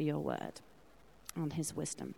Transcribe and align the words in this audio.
for 0.00 0.04
your 0.04 0.18
word 0.18 0.62
and 1.36 1.52
his 1.52 1.76
wisdom. 1.76 2.14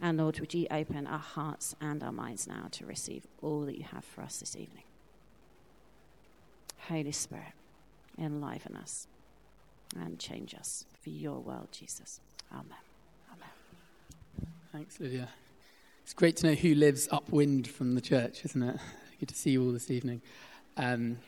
And 0.00 0.18
Lord, 0.18 0.40
would 0.40 0.52
you 0.52 0.66
open 0.72 1.06
our 1.06 1.20
hearts 1.20 1.76
and 1.80 2.02
our 2.02 2.10
minds 2.10 2.48
now 2.48 2.66
to 2.72 2.84
receive 2.84 3.28
all 3.40 3.60
that 3.66 3.78
you 3.78 3.84
have 3.84 4.04
for 4.04 4.22
us 4.22 4.40
this 4.40 4.56
evening? 4.56 4.82
Holy 6.88 7.12
Spirit, 7.12 7.52
enliven 8.18 8.76
us 8.76 9.06
and 9.96 10.18
change 10.18 10.52
us 10.52 10.84
for 11.00 11.10
your 11.10 11.38
world, 11.38 11.68
Jesus. 11.70 12.18
Amen. 12.50 12.64
Amen. 13.32 14.50
Thanks, 14.72 14.98
Lydia. 14.98 15.28
It's 16.02 16.12
great 16.12 16.34
to 16.38 16.48
know 16.48 16.54
who 16.54 16.74
lives 16.74 17.08
upwind 17.12 17.68
from 17.68 17.94
the 17.94 18.00
church, 18.00 18.44
isn't 18.44 18.64
it? 18.64 18.80
Good 19.20 19.28
to 19.28 19.36
see 19.36 19.50
you 19.50 19.64
all 19.64 19.70
this 19.70 19.92
evening. 19.92 20.22
Um, 20.76 21.18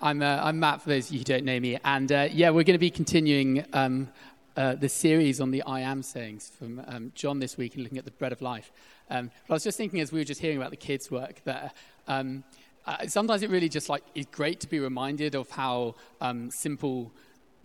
I'm, 0.00 0.22
uh, 0.22 0.40
I'm 0.42 0.58
Matt, 0.58 0.82
for 0.82 0.88
those 0.88 1.06
of 1.06 1.12
you 1.12 1.18
who 1.18 1.24
don't 1.24 1.44
know 1.44 1.58
me. 1.58 1.78
And 1.84 2.10
uh, 2.10 2.28
yeah, 2.30 2.50
we're 2.50 2.64
going 2.64 2.74
to 2.74 2.78
be 2.78 2.90
continuing 2.90 3.64
um, 3.72 4.08
uh, 4.56 4.74
the 4.74 4.88
series 4.88 5.40
on 5.40 5.50
the 5.50 5.62
I 5.62 5.80
am 5.80 6.02
sayings 6.02 6.50
from 6.58 6.82
um, 6.86 7.12
John 7.14 7.38
this 7.38 7.56
week 7.56 7.74
and 7.74 7.82
looking 7.82 7.98
at 7.98 8.04
the 8.04 8.10
bread 8.10 8.32
of 8.32 8.42
life. 8.42 8.72
Um, 9.08 9.30
but 9.46 9.54
I 9.54 9.56
was 9.56 9.64
just 9.64 9.78
thinking 9.78 10.00
as 10.00 10.12
we 10.12 10.20
were 10.20 10.24
just 10.24 10.40
hearing 10.40 10.56
about 10.56 10.70
the 10.70 10.76
kids' 10.76 11.10
work 11.10 11.42
that 11.44 11.76
um, 12.08 12.44
uh, 12.86 13.06
sometimes 13.06 13.42
it 13.42 13.50
really 13.50 13.68
just 13.68 13.88
like 13.88 14.02
is 14.14 14.26
great 14.26 14.60
to 14.60 14.68
be 14.68 14.80
reminded 14.80 15.34
of 15.34 15.48
how 15.50 15.94
um, 16.20 16.50
simple 16.50 17.12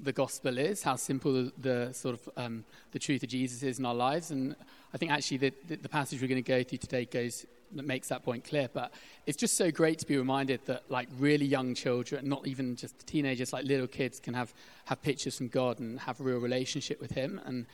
the 0.02 0.14
gospel 0.14 0.58
is, 0.58 0.84
how 0.84 0.96
simple 0.96 1.34
the, 1.34 1.52
the 1.58 1.94
sort 1.94 2.16
of 2.16 2.30
um, 2.38 2.64
the 2.92 3.00
truth 3.00 3.24
of 3.24 3.30
Jesus 3.30 3.64
is 3.64 3.80
in 3.80 3.86
our 3.86 3.96
lives. 3.96 4.32
And 4.32 4.56
I 4.94 4.98
think 4.98 5.12
actually 5.12 5.38
the, 5.38 5.54
the, 5.68 5.76
the 5.78 5.90
passage 5.90 6.22
we're 6.22 6.28
going 6.30 6.44
to 6.44 6.48
go 6.48 6.64
through 6.64 6.78
today 6.78 7.06
goes 7.06 7.46
that 7.76 7.86
makes 7.86 8.08
that 8.10 8.24
point 8.24 8.44
clear. 8.44 8.70
But 8.72 8.92
it's 9.26 9.38
just 9.38 9.56
so 9.58 9.72
great 9.72 10.00
to 10.00 10.06
be 10.06 10.18
reminded 10.18 10.62
that 10.66 10.84
like 10.90 11.10
really 11.18 11.46
young 11.46 11.74
children, 11.76 12.28
not 12.28 12.48
even 12.48 12.76
just 12.76 13.06
teenagers, 13.08 13.54
like 13.54 13.66
little 13.66 13.88
kids, 13.88 14.20
can 14.20 14.34
have 14.34 14.54
have 14.86 15.02
pictures 15.02 15.38
from 15.38 15.48
God 15.48 15.80
and 15.80 16.00
have 16.00 16.20
a 16.20 16.24
real 16.24 16.40
relationship 16.40 17.00
with 17.02 17.12
Him. 17.12 17.40
And 17.46 17.66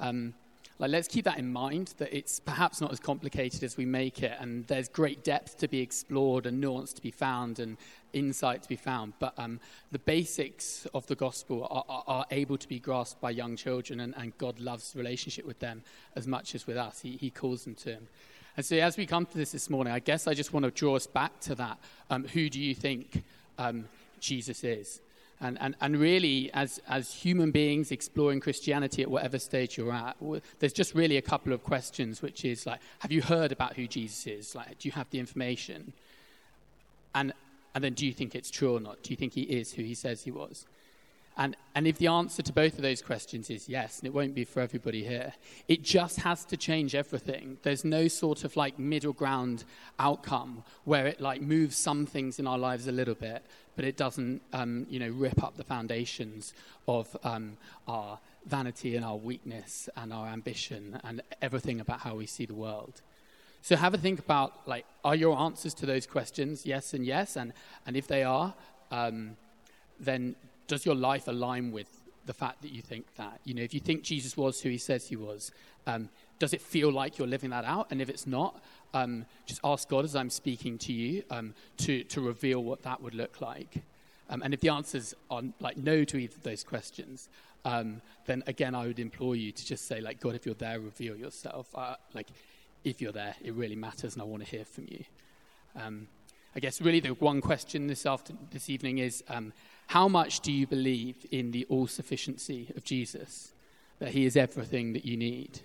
um, 0.00 0.34
like 0.78 0.90
let's 0.90 1.06
keep 1.06 1.24
that 1.24 1.38
in 1.38 1.52
mind 1.52 1.94
that 1.98 2.14
it's 2.14 2.40
perhaps 2.40 2.80
not 2.80 2.90
as 2.90 2.98
complicated 2.98 3.62
as 3.62 3.76
we 3.76 3.86
make 3.86 4.22
it, 4.22 4.32
and 4.40 4.66
there's 4.66 4.88
great 4.88 5.22
depth 5.22 5.58
to 5.58 5.68
be 5.68 5.80
explored 5.80 6.46
and 6.46 6.60
nuance 6.60 6.92
to 6.94 7.02
be 7.02 7.12
found 7.12 7.60
and 7.60 7.76
insight 8.12 8.62
to 8.64 8.68
be 8.68 8.76
found. 8.76 9.12
But 9.20 9.34
um, 9.38 9.60
the 9.92 10.00
basics 10.00 10.86
of 10.92 11.06
the 11.06 11.14
gospel 11.14 11.68
are, 11.70 11.84
are, 11.88 12.04
are, 12.06 12.26
able 12.32 12.58
to 12.58 12.66
be 12.66 12.80
grasped 12.80 13.20
by 13.20 13.30
young 13.30 13.54
children, 13.56 14.00
and, 14.00 14.14
and 14.16 14.36
God 14.36 14.58
loves 14.58 14.94
relationship 14.96 15.46
with 15.46 15.60
them 15.60 15.82
as 16.16 16.26
much 16.26 16.56
as 16.56 16.66
with 16.66 16.76
us. 16.76 17.00
He, 17.00 17.16
he 17.18 17.30
calls 17.30 17.64
them 17.64 17.76
to 17.76 17.90
Him. 17.90 18.08
And 18.56 18.64
so, 18.64 18.76
as 18.76 18.96
we 18.96 19.06
come 19.06 19.26
to 19.26 19.36
this 19.36 19.52
this 19.52 19.68
morning, 19.68 19.92
I 19.92 19.98
guess 19.98 20.26
I 20.26 20.34
just 20.34 20.52
want 20.52 20.64
to 20.64 20.70
draw 20.70 20.94
us 20.94 21.06
back 21.06 21.40
to 21.40 21.54
that. 21.56 21.78
Um, 22.08 22.24
who 22.24 22.48
do 22.48 22.60
you 22.60 22.74
think 22.74 23.24
um, 23.58 23.86
Jesus 24.20 24.62
is? 24.62 25.00
And, 25.40 25.60
and, 25.60 25.74
and 25.80 25.96
really, 25.96 26.50
as, 26.54 26.80
as 26.88 27.12
human 27.12 27.50
beings 27.50 27.90
exploring 27.90 28.40
Christianity 28.40 29.02
at 29.02 29.10
whatever 29.10 29.38
stage 29.38 29.76
you're 29.76 29.92
at, 29.92 30.16
there's 30.60 30.72
just 30.72 30.94
really 30.94 31.16
a 31.16 31.22
couple 31.22 31.52
of 31.52 31.64
questions, 31.64 32.22
which 32.22 32.44
is 32.44 32.64
like, 32.64 32.80
have 33.00 33.10
you 33.10 33.20
heard 33.20 33.50
about 33.50 33.74
who 33.74 33.88
Jesus 33.88 34.26
is? 34.26 34.54
Like, 34.54 34.78
do 34.78 34.88
you 34.88 34.92
have 34.92 35.10
the 35.10 35.18
information? 35.18 35.92
And, 37.14 37.32
and 37.74 37.82
then, 37.82 37.94
do 37.94 38.06
you 38.06 38.12
think 38.12 38.36
it's 38.36 38.50
true 38.50 38.76
or 38.76 38.80
not? 38.80 39.02
Do 39.02 39.10
you 39.10 39.16
think 39.16 39.32
he 39.32 39.42
is 39.42 39.72
who 39.72 39.82
he 39.82 39.94
says 39.94 40.22
he 40.22 40.30
was? 40.30 40.64
And, 41.36 41.56
and 41.74 41.86
if 41.88 41.98
the 41.98 42.06
answer 42.06 42.42
to 42.42 42.52
both 42.52 42.74
of 42.74 42.82
those 42.82 43.02
questions 43.02 43.50
is 43.50 43.68
yes, 43.68 43.98
and 43.98 44.06
it 44.06 44.14
won't 44.14 44.34
be 44.34 44.44
for 44.44 44.60
everybody 44.60 45.04
here, 45.04 45.32
it 45.66 45.82
just 45.82 46.20
has 46.20 46.44
to 46.44 46.56
change 46.56 46.94
everything. 46.94 47.58
There's 47.62 47.84
no 47.84 48.06
sort 48.06 48.44
of 48.44 48.56
like 48.56 48.78
middle 48.78 49.12
ground 49.12 49.64
outcome 49.98 50.62
where 50.84 51.06
it 51.06 51.20
like 51.20 51.42
moves 51.42 51.76
some 51.76 52.06
things 52.06 52.38
in 52.38 52.46
our 52.46 52.58
lives 52.58 52.86
a 52.86 52.92
little 52.92 53.16
bit, 53.16 53.42
but 53.74 53.84
it 53.84 53.96
doesn't, 53.96 54.42
um, 54.52 54.86
you 54.88 55.00
know, 55.00 55.08
rip 55.08 55.42
up 55.42 55.56
the 55.56 55.64
foundations 55.64 56.54
of 56.86 57.16
um, 57.24 57.56
our 57.88 58.20
vanity 58.46 58.94
and 58.94 59.04
our 59.04 59.16
weakness 59.16 59.88
and 59.96 60.12
our 60.12 60.28
ambition 60.28 61.00
and 61.02 61.20
everything 61.42 61.80
about 61.80 62.00
how 62.00 62.14
we 62.14 62.26
see 62.26 62.46
the 62.46 62.54
world. 62.54 63.00
So 63.62 63.74
have 63.74 63.94
a 63.94 63.98
think 63.98 64.20
about 64.20 64.68
like, 64.68 64.84
are 65.04 65.16
your 65.16 65.36
answers 65.36 65.74
to 65.74 65.86
those 65.86 66.06
questions 66.06 66.64
yes 66.64 66.94
and 66.94 67.04
yes? 67.04 67.34
And, 67.34 67.52
and 67.86 67.96
if 67.96 68.06
they 68.06 68.22
are, 68.22 68.54
um, 68.92 69.36
then 69.98 70.36
does 70.66 70.86
your 70.86 70.94
life 70.94 71.28
align 71.28 71.72
with 71.72 71.88
the 72.26 72.32
fact 72.32 72.62
that 72.62 72.72
you 72.72 72.82
think 72.82 73.14
that? 73.16 73.40
You 73.44 73.54
know, 73.54 73.62
if 73.62 73.74
you 73.74 73.80
think 73.80 74.02
Jesus 74.02 74.36
was 74.36 74.60
who 74.60 74.70
he 74.70 74.78
says 74.78 75.08
he 75.08 75.16
was, 75.16 75.52
um, 75.86 76.08
does 76.38 76.52
it 76.52 76.60
feel 76.60 76.90
like 76.90 77.18
you're 77.18 77.28
living 77.28 77.50
that 77.50 77.64
out? 77.64 77.88
And 77.90 78.00
if 78.00 78.08
it's 78.08 78.26
not, 78.26 78.62
um, 78.92 79.26
just 79.46 79.60
ask 79.64 79.88
God 79.88 80.04
as 80.04 80.16
I'm 80.16 80.30
speaking 80.30 80.78
to 80.78 80.92
you 80.92 81.22
um, 81.30 81.54
to, 81.78 82.04
to 82.04 82.20
reveal 82.20 82.62
what 82.62 82.82
that 82.82 83.02
would 83.02 83.14
look 83.14 83.40
like. 83.40 83.82
Um, 84.30 84.42
and 84.42 84.54
if 84.54 84.60
the 84.60 84.70
answers 84.70 85.14
are 85.30 85.42
like 85.60 85.76
no 85.76 86.04
to 86.04 86.16
either 86.16 86.36
of 86.36 86.42
those 86.42 86.64
questions, 86.64 87.28
um, 87.64 88.00
then 88.26 88.42
again, 88.46 88.74
I 88.74 88.86
would 88.86 88.98
implore 88.98 89.36
you 89.36 89.52
to 89.52 89.66
just 89.66 89.86
say, 89.86 90.00
like, 90.00 90.20
God, 90.20 90.34
if 90.34 90.46
you're 90.46 90.54
there, 90.54 90.80
reveal 90.80 91.16
yourself. 91.16 91.68
Uh, 91.74 91.96
like, 92.14 92.28
if 92.84 93.00
you're 93.00 93.12
there, 93.12 93.34
it 93.42 93.54
really 93.54 93.76
matters, 93.76 94.14
and 94.14 94.22
I 94.22 94.24
want 94.24 94.44
to 94.44 94.50
hear 94.50 94.64
from 94.64 94.86
you. 94.88 95.04
Um, 95.76 96.08
I 96.54 96.60
guess 96.60 96.80
really 96.80 97.00
the 97.00 97.14
one 97.14 97.40
question 97.40 97.86
this 97.88 98.06
after 98.06 98.32
this 98.50 98.70
evening 98.70 98.98
is 98.98 99.24
how 99.86 100.08
much 100.08 100.40
do 100.40 100.52
you 100.52 100.66
believe 100.66 101.26
in 101.30 101.50
the 101.50 101.66
all 101.68 101.86
sufficiency 101.86 102.68
of 102.76 102.84
Jesus? 102.84 103.52
That 103.98 104.10
he 104.10 104.24
is 104.24 104.36
everything 104.36 104.92
that 104.94 105.04
you 105.04 105.16
need? 105.16 105.60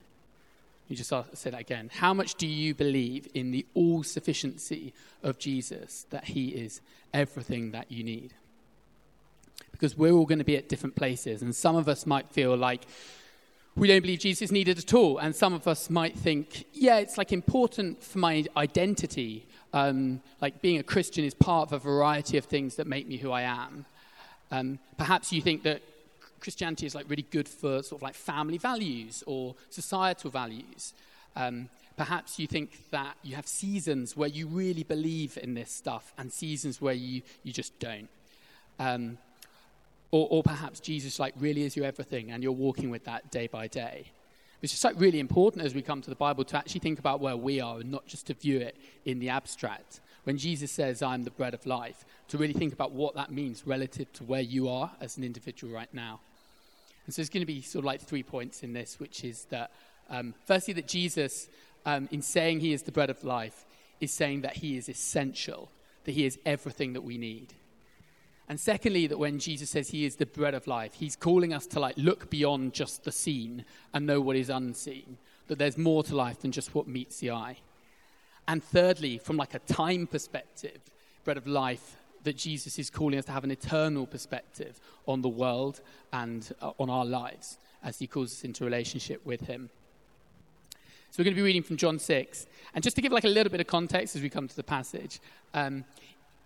You 0.88 0.96
just 0.96 1.14
say 1.34 1.50
that 1.52 1.60
again. 1.60 1.90
How 1.94 2.14
much 2.14 2.36
do 2.36 2.48
you 2.48 2.74
believe 2.74 3.28
in 3.34 3.52
the 3.52 3.66
all 3.76 4.04
sufficiency 4.04 4.94
of 5.24 5.38
Jesus? 5.38 6.06
That 6.10 6.26
he 6.26 6.50
is 6.50 6.82
everything 7.14 7.72
that 7.72 7.92
you 7.92 8.04
need? 8.04 8.34
Because 9.72 9.96
we're 9.96 10.12
all 10.12 10.26
going 10.26 10.40
to 10.40 10.46
be 10.46 10.58
at 10.58 10.68
different 10.68 10.96
places, 10.96 11.42
and 11.42 11.56
some 11.56 11.76
of 11.76 11.88
us 11.88 12.06
might 12.06 12.30
feel 12.30 12.58
like 12.58 12.86
we 13.76 13.88
don't 13.88 14.02
believe 14.02 14.20
Jesus 14.20 14.42
is 14.42 14.52
needed 14.52 14.78
at 14.78 14.94
all. 14.94 15.20
And 15.20 15.36
some 15.36 15.54
of 15.54 15.68
us 15.68 15.90
might 15.90 16.18
think, 16.18 16.66
yeah, 16.74 16.98
it's 16.98 17.18
like 17.18 17.32
important 17.32 18.04
for 18.04 18.18
my 18.18 18.46
identity. 18.58 19.46
Um, 19.72 20.22
like 20.42 20.62
being 20.62 20.80
a 20.80 20.84
Christian 20.84 21.24
is 21.24 21.34
part 21.34 21.70
of 21.70 21.74
a 21.74 21.80
variety 21.80 22.38
of 22.38 22.46
things 22.46 22.76
that 22.76 22.88
make 22.88 23.08
me 23.08 23.18
who 23.18 23.32
I 23.32 23.44
am. 23.44 23.86
Um, 24.52 24.80
perhaps 24.98 25.32
you 25.32 25.42
think 25.42 25.64
that 25.64 25.82
Christianity 26.40 26.86
is 26.86 26.96
like 26.96 27.10
really 27.10 27.26
good 27.30 27.48
for 27.48 27.84
sort 27.84 28.00
of 28.00 28.04
like 28.04 28.16
family 28.16 28.58
values 28.58 29.24
or 29.28 29.56
societal 29.70 30.32
values. 30.32 30.94
Um, 31.36 31.70
perhaps 31.98 32.40
you 32.40 32.48
think 32.48 32.90
that 32.92 33.16
you 33.24 33.36
have 33.36 33.48
seasons 33.48 34.16
where 34.16 34.30
you 34.30 34.48
really 34.48 34.84
believe 34.84 35.38
in 35.42 35.54
this 35.54 35.72
stuff 35.72 36.14
and 36.18 36.32
seasons 36.32 36.82
where 36.82 36.94
you, 36.94 37.22
you 37.44 37.52
just 37.52 37.78
don't. 37.80 38.10
Um, 38.80 39.18
or, 40.12 40.28
or 40.32 40.44
perhaps 40.44 40.80
Jesus 40.80 41.20
like 41.20 41.34
really 41.38 41.64
is 41.64 41.76
your 41.76 41.86
everything 41.86 42.32
and 42.32 42.42
you're 42.42 42.52
walking 42.52 42.90
with 42.90 43.04
that 43.06 43.30
day 43.32 43.48
by 43.48 43.68
day. 43.68 44.12
It's 44.62 44.74
just 44.74 44.84
like 44.84 45.00
really 45.00 45.20
important 45.20 45.64
as 45.64 45.74
we 45.76 45.82
come 45.82 46.02
to 46.02 46.10
the 46.10 46.16
Bible 46.16 46.44
to 46.46 46.58
actually 46.58 46.80
think 46.80 47.00
about 47.00 47.20
where 47.22 47.38
we 47.38 47.62
are 47.62 47.80
and 47.80 47.92
not 47.92 48.08
just 48.08 48.28
to 48.28 48.34
view 48.34 48.60
it 48.60 48.76
in 49.06 49.20
the 49.20 49.30
abstract 49.30 50.00
when 50.30 50.38
Jesus 50.38 50.72
says, 50.72 51.02
I'm 51.02 51.24
the 51.24 51.32
bread 51.32 51.56
of 51.56 51.66
life, 51.66 52.06
to 52.28 52.38
really 52.38 52.54
think 52.54 52.72
about 52.72 52.92
what 52.92 53.16
that 53.16 53.32
means 53.32 53.66
relative 53.66 54.14
to 54.14 54.24
where 54.24 54.42
you 54.42 54.70
are 54.70 54.92
as 55.02 55.18
an 55.18 55.24
individual 55.24 55.74
right 55.74 55.92
now. 55.92 56.20
And 57.06 57.16
so 57.16 57.20
there's 57.20 57.32
going 57.32 57.42
to 57.42 57.48
be 57.48 57.64
sort 57.64 57.82
of 57.82 57.88
like 57.88 58.00
three 58.00 58.22
points 58.22 58.62
in 58.62 58.72
this, 58.72 59.00
which 59.00 59.24
is 59.24 59.46
that, 59.46 59.72
um, 60.08 60.36
firstly, 60.46 60.76
that 60.76 60.88
Jesus, 60.88 61.50
um, 61.84 62.08
in 62.12 62.22
saying 62.22 62.60
he 62.60 62.74
is 62.74 62.84
the 62.84 62.92
bread 62.92 63.10
of 63.10 63.24
life, 63.24 63.66
is 64.02 64.14
saying 64.14 64.42
that 64.42 64.58
he 64.58 64.78
is 64.78 64.88
essential, 64.88 65.72
that 66.04 66.12
he 66.12 66.26
is 66.26 66.38
everything 66.46 66.94
that 66.94 67.02
we 67.02 67.18
need. 67.18 67.56
And 68.48 68.60
secondly, 68.60 69.08
that 69.08 69.18
when 69.18 69.40
Jesus 69.40 69.72
says 69.72 69.90
he 69.90 70.06
is 70.06 70.18
the 70.18 70.28
bread 70.28 70.54
of 70.54 70.68
life, 70.68 70.94
he's 70.94 71.16
calling 71.16 71.56
us 71.56 71.66
to 71.66 71.80
like 71.80 71.98
look 71.98 72.30
beyond 72.30 72.74
just 72.74 73.04
the 73.04 73.12
seen 73.12 73.66
and 73.96 74.06
know 74.06 74.22
what 74.22 74.36
is 74.36 74.52
unseen, 74.52 75.18
that 75.48 75.58
there's 75.58 75.76
more 75.76 76.04
to 76.04 76.16
life 76.16 76.42
than 76.42 76.52
just 76.52 76.76
what 76.76 76.88
meets 76.88 77.20
the 77.20 77.32
eye. 77.32 77.58
And 78.50 78.64
thirdly, 78.64 79.20
from 79.20 79.38
like 79.38 79.54
a 79.54 79.60
time 79.60 80.08
perspective, 80.08 80.82
bread 81.24 81.38
of 81.38 81.46
life, 81.46 81.98
that 82.24 82.36
Jesus 82.36 82.80
is 82.80 82.90
calling 82.90 83.20
us 83.20 83.26
to 83.26 83.32
have 83.32 83.44
an 83.44 83.52
eternal 83.52 84.08
perspective 84.08 84.80
on 85.08 85.22
the 85.22 85.30
world 85.30 85.82
and 86.12 86.52
uh, 86.60 86.72
on 86.80 86.90
our 86.90 87.06
lives 87.06 87.60
as 87.84 88.00
he 88.00 88.08
calls 88.08 88.34
us 88.34 88.44
into 88.44 88.66
relationship 88.66 89.24
with 89.24 89.42
him. 89.42 89.70
So 91.12 91.20
we're 91.20 91.26
going 91.26 91.36
to 91.36 91.42
be 91.42 91.46
reading 91.46 91.62
from 91.62 91.78
John 91.78 92.00
6. 92.00 92.48
And 92.74 92.84
just 92.84 92.96
to 92.96 93.04
give 93.04 93.12
like 93.12 93.24
a 93.24 93.30
little 93.30 93.52
bit 93.52 93.62
of 93.62 93.68
context 93.68 94.16
as 94.16 94.24
we 94.24 94.32
come 94.32 94.48
to 94.48 94.56
the 94.56 94.64
passage, 94.64 95.20
um, 95.54 95.86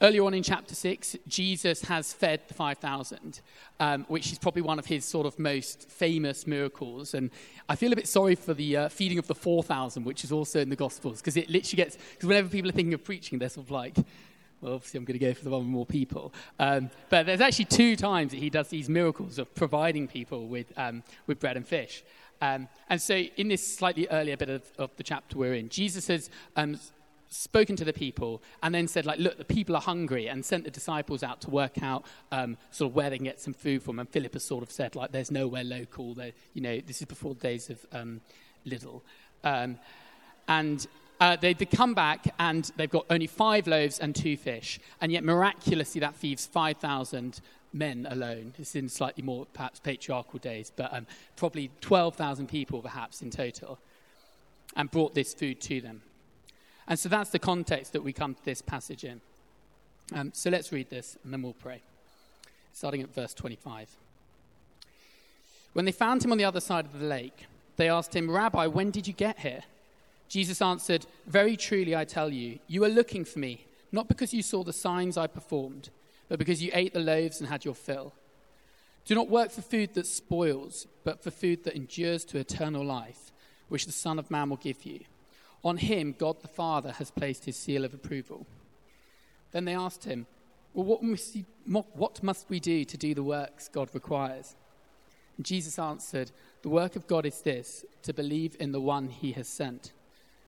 Earlier 0.03 0.25
on 0.25 0.33
in 0.33 0.43
chapter 0.43 0.75
6, 0.75 1.15
Jesus 1.29 1.83
has 1.83 2.11
fed 2.11 2.41
the 2.49 2.53
5,000, 2.53 3.39
um, 3.79 4.03
which 4.09 4.33
is 4.33 4.37
probably 4.37 4.61
one 4.61 4.77
of 4.77 4.85
his 4.85 5.05
sort 5.05 5.25
of 5.25 5.39
most 5.39 5.89
famous 5.89 6.45
miracles. 6.45 7.13
And 7.13 7.31
I 7.69 7.77
feel 7.77 7.93
a 7.93 7.95
bit 7.95 8.09
sorry 8.09 8.35
for 8.35 8.53
the 8.53 8.75
uh, 8.75 8.89
feeding 8.89 9.17
of 9.17 9.27
the 9.27 9.35
4,000, 9.35 10.03
which 10.03 10.25
is 10.25 10.33
also 10.33 10.59
in 10.59 10.67
the 10.67 10.75
Gospels, 10.75 11.21
because 11.21 11.37
it 11.37 11.49
literally 11.49 11.77
gets, 11.77 11.95
because 11.95 12.27
whenever 12.27 12.49
people 12.49 12.69
are 12.69 12.73
thinking 12.73 12.93
of 12.93 13.01
preaching, 13.01 13.39
they're 13.39 13.47
sort 13.47 13.67
of 13.67 13.71
like, 13.71 13.95
well, 14.59 14.73
obviously 14.73 14.97
I'm 14.97 15.05
going 15.05 15.17
to 15.17 15.25
go 15.25 15.33
for 15.33 15.45
the 15.45 15.51
one 15.51 15.61
with 15.61 15.69
more 15.69 15.85
people. 15.85 16.33
Um, 16.59 16.89
but 17.09 17.25
there's 17.25 17.39
actually 17.39 17.65
two 17.65 17.95
times 17.95 18.33
that 18.33 18.41
he 18.41 18.49
does 18.49 18.67
these 18.67 18.89
miracles 18.89 19.39
of 19.39 19.55
providing 19.55 20.09
people 20.09 20.49
with, 20.49 20.77
um, 20.77 21.03
with 21.27 21.39
bread 21.39 21.55
and 21.55 21.65
fish. 21.65 22.03
Um, 22.41 22.67
and 22.89 23.01
so 23.01 23.15
in 23.15 23.47
this 23.47 23.65
slightly 23.65 24.09
earlier 24.11 24.35
bit 24.35 24.49
of, 24.49 24.69
of, 24.77 24.93
the 24.97 25.03
chapter 25.03 25.37
we're 25.37 25.53
in, 25.53 25.69
Jesus 25.69 26.07
has 26.07 26.29
spoken 27.33 27.75
to 27.75 27.83
the 27.83 27.93
people 27.93 28.41
and 28.61 28.73
then 28.73 28.87
said 28.87 29.05
like 29.05 29.19
look 29.19 29.37
the 29.37 29.45
people 29.45 29.75
are 29.75 29.81
hungry 29.81 30.27
and 30.27 30.45
sent 30.45 30.63
the 30.63 30.71
disciples 30.71 31.23
out 31.23 31.41
to 31.41 31.49
work 31.49 31.81
out 31.81 32.05
um, 32.31 32.57
sort 32.71 32.91
of 32.91 32.95
where 32.95 33.09
they 33.09 33.17
can 33.17 33.25
get 33.25 33.39
some 33.39 33.53
food 33.53 33.81
from. 33.81 33.99
And 33.99 34.07
philip 34.07 34.33
has 34.33 34.43
sort 34.43 34.63
of 34.63 34.71
said 34.71 34.95
like 34.95 35.11
there's 35.11 35.31
nowhere 35.31 35.63
local. 35.63 36.13
There 36.13 36.31
you 36.53 36.61
know 36.61 36.79
this 36.79 37.01
is 37.01 37.07
before 37.07 37.33
the 37.33 37.39
days 37.39 37.69
of 37.69 37.85
um, 37.91 38.21
um, 39.43 39.77
and 40.47 40.87
uh, 41.19 41.35
they, 41.37 41.53
they 41.53 41.65
come 41.65 41.93
back 41.93 42.33
and 42.39 42.71
they've 42.75 42.89
got 42.89 43.05
only 43.09 43.27
five 43.27 43.67
loaves 43.67 43.99
and 43.99 44.15
two 44.15 44.37
fish. 44.37 44.79
And 45.01 45.11
yet 45.11 45.23
miraculously 45.23 45.99
that 46.01 46.15
feeds 46.15 46.45
5000 46.45 47.39
men 47.71 48.07
alone. 48.09 48.53
It's 48.57 48.75
in 48.75 48.89
slightly 48.89 49.23
more 49.23 49.45
perhaps 49.53 49.79
patriarchal 49.79 50.39
days 50.39 50.71
but 50.75 50.93
um, 50.93 51.07
probably 51.35 51.71
12000 51.81 52.47
people 52.47 52.81
perhaps 52.81 53.21
in 53.21 53.31
total 53.31 53.79
and 54.75 54.89
brought 54.89 55.13
this 55.13 55.33
food 55.33 55.59
to 55.61 55.81
them 55.81 56.01
and 56.87 56.99
so 56.99 57.09
that's 57.09 57.29
the 57.29 57.39
context 57.39 57.93
that 57.93 58.03
we 58.03 58.13
come 58.13 58.35
to 58.35 58.45
this 58.45 58.61
passage 58.61 59.03
in. 59.03 59.21
Um, 60.13 60.31
so 60.33 60.49
let's 60.49 60.71
read 60.71 60.89
this 60.89 61.17
and 61.23 61.31
then 61.31 61.41
we'll 61.41 61.53
pray. 61.53 61.81
Starting 62.73 63.01
at 63.01 63.13
verse 63.13 63.33
25. 63.33 63.89
When 65.73 65.85
they 65.85 65.91
found 65.91 66.23
him 66.23 66.31
on 66.31 66.37
the 66.37 66.45
other 66.45 66.59
side 66.59 66.85
of 66.85 66.99
the 66.99 67.05
lake, 67.05 67.47
they 67.77 67.89
asked 67.89 68.15
him, 68.15 68.29
Rabbi, 68.29 68.67
when 68.67 68.91
did 68.91 69.07
you 69.07 69.13
get 69.13 69.39
here? 69.39 69.63
Jesus 70.27 70.61
answered, 70.61 71.05
Very 71.25 71.55
truly 71.55 71.95
I 71.95 72.05
tell 72.05 72.29
you, 72.29 72.59
you 72.67 72.83
are 72.83 72.89
looking 72.89 73.25
for 73.25 73.39
me, 73.39 73.65
not 73.91 74.07
because 74.07 74.33
you 74.33 74.41
saw 74.41 74.63
the 74.63 74.73
signs 74.73 75.17
I 75.17 75.27
performed, 75.27 75.89
but 76.29 76.39
because 76.39 76.61
you 76.61 76.71
ate 76.73 76.93
the 76.93 76.99
loaves 76.99 77.39
and 77.39 77.49
had 77.49 77.65
your 77.65 77.75
fill. 77.75 78.13
Do 79.05 79.15
not 79.15 79.29
work 79.29 79.51
for 79.51 79.61
food 79.61 79.93
that 79.95 80.07
spoils, 80.07 80.87
but 81.03 81.23
for 81.23 81.31
food 81.31 81.63
that 81.63 81.75
endures 81.75 82.23
to 82.25 82.37
eternal 82.37 82.85
life, 82.85 83.31
which 83.67 83.85
the 83.85 83.91
Son 83.91 84.17
of 84.17 84.31
Man 84.31 84.49
will 84.49 84.57
give 84.57 84.85
you. 84.85 85.01
On 85.63 85.77
him, 85.77 86.15
God 86.17 86.41
the 86.41 86.47
Father 86.47 86.91
has 86.93 87.11
placed 87.11 87.45
his 87.45 87.55
seal 87.55 87.85
of 87.85 87.93
approval. 87.93 88.45
Then 89.51 89.65
they 89.65 89.75
asked 89.75 90.03
him, 90.03 90.25
Well, 90.73 90.85
what 90.85 91.03
must, 91.03 91.37
what 91.93 92.21
must 92.21 92.49
we 92.49 92.59
do 92.59 92.83
to 92.83 92.97
do 92.97 93.13
the 93.13 93.23
works 93.23 93.69
God 93.69 93.89
requires? 93.93 94.55
And 95.37 95.45
Jesus 95.45 95.79
answered, 95.79 96.31
The 96.61 96.69
work 96.69 96.95
of 96.95 97.07
God 97.07 97.25
is 97.25 97.41
this, 97.41 97.85
to 98.03 98.13
believe 98.13 98.55
in 98.59 98.71
the 98.71 98.81
one 98.81 99.09
he 99.09 99.31
has 99.33 99.47
sent. 99.47 99.91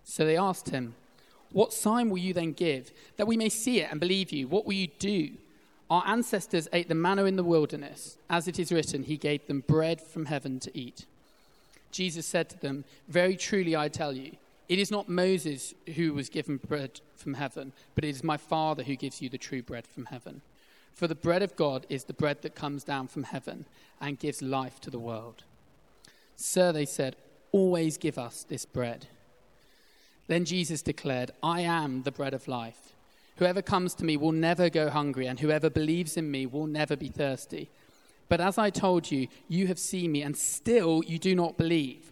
So 0.04 0.26
they 0.26 0.38
asked 0.38 0.70
him, 0.70 0.96
What 1.52 1.74
sign 1.74 2.10
will 2.10 2.18
you 2.18 2.34
then 2.34 2.52
give, 2.52 2.92
that 3.18 3.28
we 3.28 3.38
may 3.38 3.50
see 3.50 3.80
it 3.80 3.90
and 3.92 4.00
believe 4.00 4.32
you? 4.32 4.48
What 4.48 4.66
will 4.66 4.74
you 4.74 4.90
do? 5.00 5.32
Our 5.90 6.04
ancestors 6.08 6.68
ate 6.74 6.90
the 6.90 6.96
manna 6.96 7.26
in 7.26 7.36
the 7.36 7.44
wilderness. 7.44 8.18
As 8.30 8.48
it 8.48 8.60
is 8.60 8.72
written, 8.72 9.04
he 9.04 9.18
gave 9.18 9.46
them 9.48 9.64
bread 9.68 10.02
from 10.02 10.26
heaven 10.26 10.60
to 10.62 10.78
eat. 10.78 11.06
Jesus 11.92 12.26
said 12.26 12.50
to 12.50 12.60
them, 12.60 12.84
Very 13.08 13.38
truly 13.38 13.76
I 13.76 13.88
tell 13.88 14.14
you, 14.14 14.32
it 14.68 14.80
is 14.80 14.92
not 14.92 15.10
Moses 15.10 15.74
who 15.96 16.14
was 16.14 16.30
given 16.30 16.58
bread 16.58 17.02
from 17.16 17.36
heaven, 17.36 17.74
but 17.94 18.04
it 18.04 18.10
is 18.10 18.24
my 18.24 18.38
Father 18.38 18.84
who 18.84 18.96
gives 18.96 19.22
you 19.22 19.30
the 19.30 19.38
true 19.38 19.62
bread 19.62 19.86
from 19.88 20.06
heaven. 20.06 20.42
For 20.94 21.08
the 21.08 21.16
bread 21.16 21.44
of 21.44 21.56
God 21.56 21.86
is 21.90 22.06
the 22.06 22.14
bread 22.14 22.42
that 22.42 22.56
comes 22.56 22.84
down 22.84 23.08
from 23.08 23.24
heaven 23.24 23.66
and 24.00 24.18
gives 24.18 24.42
life 24.42 24.80
to 24.82 24.90
the 24.90 25.00
world. 25.00 25.44
Sir, 26.36 26.72
they 26.72 26.86
said, 26.86 27.16
always 27.52 27.98
give 27.98 28.18
us 28.18 28.44
this 28.44 28.66
bread. 28.66 29.08
Then 30.28 30.46
Jesus 30.46 30.82
declared, 30.82 31.32
I 31.44 31.62
am 31.62 32.04
the 32.04 32.12
bread 32.12 32.34
of 32.34 32.48
life. 32.48 32.94
Whoever 33.38 33.62
comes 33.62 33.94
to 33.96 34.06
me 34.06 34.18
will 34.18 34.32
never 34.32 34.70
go 34.70 34.90
hungry, 34.90 35.28
and 35.28 35.40
whoever 35.40 35.70
believes 35.70 36.18
in 36.18 36.32
me 36.32 36.46
will 36.46 36.68
never 36.68 36.96
be 36.96 37.10
thirsty. 37.10 37.70
But 38.28 38.42
as 38.42 38.58
I 38.58 38.70
told 38.70 39.12
you, 39.12 39.28
you 39.48 39.68
have 39.68 39.78
seen 39.78 40.12
me, 40.12 40.22
and 40.22 40.36
still 40.36 41.04
you 41.06 41.20
do 41.20 41.36
not 41.36 41.58
believe. 41.58 42.12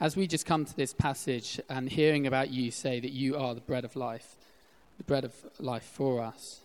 as 0.00 0.16
we 0.16 0.26
just 0.26 0.46
come 0.46 0.64
to 0.64 0.76
this 0.76 0.92
passage 0.92 1.60
and 1.68 1.88
hearing 1.88 2.26
about 2.26 2.50
you 2.50 2.70
say 2.70 3.00
that 3.00 3.12
you 3.12 3.36
are 3.36 3.54
the 3.54 3.60
bread 3.60 3.84
of 3.84 3.96
life, 3.96 4.36
the 4.98 5.04
bread 5.04 5.24
of 5.24 5.34
life 5.58 5.84
for 5.84 6.20
us, 6.20 6.62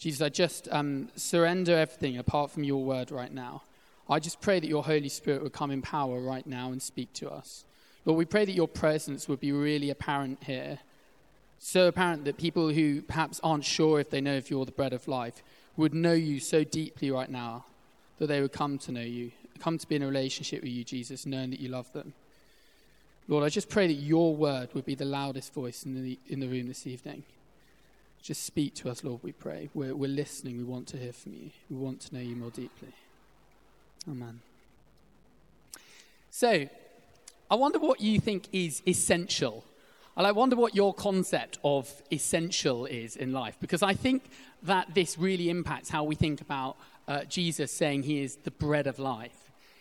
Jesus, 0.00 0.22
I 0.22 0.30
just 0.30 0.66
um, 0.72 1.10
surrender 1.14 1.76
everything 1.76 2.16
apart 2.16 2.50
from 2.50 2.64
your 2.64 2.82
word 2.82 3.10
right 3.10 3.30
now. 3.30 3.64
I 4.08 4.18
just 4.18 4.40
pray 4.40 4.58
that 4.58 4.66
your 4.66 4.82
Holy 4.82 5.10
Spirit 5.10 5.42
would 5.42 5.52
come 5.52 5.70
in 5.70 5.82
power 5.82 6.20
right 6.20 6.46
now 6.46 6.72
and 6.72 6.80
speak 6.80 7.12
to 7.14 7.30
us. 7.30 7.66
Lord, 8.06 8.16
we 8.16 8.24
pray 8.24 8.46
that 8.46 8.54
your 8.54 8.66
presence 8.66 9.28
would 9.28 9.40
be 9.40 9.52
really 9.52 9.90
apparent 9.90 10.42
here. 10.44 10.78
So 11.58 11.86
apparent 11.86 12.24
that 12.24 12.38
people 12.38 12.70
who 12.70 13.02
perhaps 13.02 13.40
aren't 13.44 13.66
sure 13.66 14.00
if 14.00 14.08
they 14.08 14.22
know 14.22 14.32
if 14.32 14.50
you're 14.50 14.64
the 14.64 14.72
bread 14.72 14.94
of 14.94 15.06
life 15.06 15.42
would 15.76 15.92
know 15.92 16.14
you 16.14 16.40
so 16.40 16.64
deeply 16.64 17.10
right 17.10 17.30
now 17.30 17.66
that 18.18 18.28
they 18.28 18.40
would 18.40 18.52
come 18.52 18.78
to 18.78 18.92
know 18.92 19.02
you, 19.02 19.32
come 19.58 19.76
to 19.76 19.86
be 19.86 19.96
in 19.96 20.02
a 20.02 20.06
relationship 20.06 20.62
with 20.62 20.72
you, 20.72 20.82
Jesus, 20.82 21.26
knowing 21.26 21.50
that 21.50 21.60
you 21.60 21.68
love 21.68 21.92
them. 21.92 22.14
Lord, 23.28 23.44
I 23.44 23.48
just 23.48 23.68
pray 23.68 23.86
that 23.86 23.94
your 23.94 24.34
word 24.34 24.70
would 24.74 24.84
be 24.84 24.94
the 24.94 25.04
loudest 25.04 25.54
voice 25.54 25.84
in 25.84 26.02
the, 26.02 26.18
in 26.28 26.40
the 26.40 26.48
room 26.48 26.68
this 26.68 26.86
evening. 26.86 27.22
Just 28.22 28.44
speak 28.44 28.74
to 28.76 28.90
us, 28.90 29.02
Lord, 29.02 29.22
we 29.22 29.32
pray. 29.32 29.70
We're, 29.72 29.94
we're 29.94 30.08
listening. 30.08 30.58
We 30.58 30.64
want 30.64 30.88
to 30.88 30.96
hear 30.96 31.12
from 31.12 31.34
you. 31.34 31.50
We 31.70 31.76
want 31.76 32.00
to 32.02 32.14
know 32.14 32.20
you 32.20 32.36
more 32.36 32.50
deeply. 32.50 32.92
Amen. 34.08 34.40
So, 36.30 36.68
I 37.50 37.54
wonder 37.54 37.78
what 37.78 38.00
you 38.00 38.20
think 38.20 38.48
is 38.52 38.82
essential. 38.86 39.64
And 40.16 40.26
I 40.26 40.32
wonder 40.32 40.56
what 40.56 40.74
your 40.74 40.92
concept 40.92 41.58
of 41.64 42.02
essential 42.12 42.84
is 42.86 43.16
in 43.16 43.32
life, 43.32 43.56
because 43.60 43.82
I 43.82 43.94
think 43.94 44.24
that 44.64 44.94
this 44.94 45.16
really 45.16 45.48
impacts 45.48 45.88
how 45.88 46.04
we 46.04 46.14
think 46.14 46.40
about 46.40 46.76
uh, 47.08 47.24
Jesus 47.24 47.72
saying 47.72 48.02
he 48.02 48.22
is 48.22 48.36
the 48.36 48.50
bread 48.50 48.86
of 48.86 48.98
life. 48.98 49.39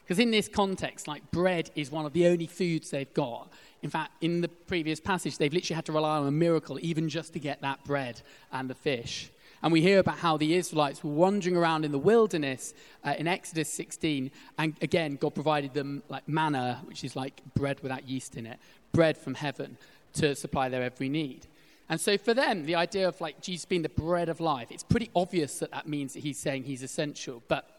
Because 0.10 0.24
in 0.24 0.32
this 0.32 0.48
context, 0.48 1.08
like 1.08 1.30
bread 1.30 1.70
is 1.76 1.92
one 1.92 2.04
of 2.04 2.14
the 2.14 2.26
only 2.26 2.48
foods 2.48 2.90
they've 2.90 3.14
got. 3.14 3.48
In 3.84 3.92
fact, 3.92 4.12
in 4.24 4.42
the 4.42 4.48
previous 4.48 5.00
passage, 5.00 5.38
they've 5.38 5.54
literally 5.54 5.76
had 5.76 5.86
to 5.86 5.92
rely 5.92 6.18
on 6.18 6.26
a 6.26 6.32
miracle 6.32 6.80
even 6.82 7.10
just 7.10 7.32
to 7.34 7.40
get 7.40 7.62
that 7.62 7.84
bread 7.84 8.20
and 8.52 8.68
the 8.68 8.74
fish. 8.74 9.30
And 9.62 9.72
we 9.72 9.84
hear 9.84 10.00
about 10.00 10.18
how 10.18 10.36
the 10.36 10.56
Israelites 10.56 11.04
were 11.04 11.12
wandering 11.12 11.56
around 11.56 11.86
in 11.86 11.92
the 11.92 12.00
wilderness 12.00 12.74
uh, 13.04 13.14
in 13.20 13.28
Exodus 13.28 13.72
16. 13.72 14.32
And 14.58 14.74
again, 14.82 15.16
God 15.16 15.36
provided 15.36 15.76
them 15.76 16.02
like 16.10 16.28
manna, 16.28 16.82
which 16.86 17.04
is 17.04 17.16
like 17.16 17.44
bread 17.54 17.80
without 17.82 18.10
yeast 18.10 18.36
in 18.36 18.48
it, 18.48 18.58
bread 18.92 19.16
from 19.16 19.36
heaven 19.36 19.78
to 20.14 20.34
supply 20.34 20.70
their 20.70 20.82
every 20.82 21.10
need. 21.10 21.46
And 21.88 22.02
so 22.02 22.18
for 22.18 22.34
them, 22.34 22.66
the 22.66 22.74
idea 22.74 23.08
of 23.08 23.22
like 23.22 23.42
Jesus 23.42 23.66
being 23.66 23.84
the 23.84 23.90
bread 23.90 24.28
of 24.28 24.40
life, 24.40 24.72
it's 24.72 24.82
pretty 24.82 25.12
obvious 25.16 25.60
that 25.60 25.70
that 25.70 25.88
means 25.88 26.16
that 26.16 26.22
he's 26.22 26.40
saying 26.40 26.64
he's 26.64 26.82
essential. 26.82 27.44
But 27.48 27.79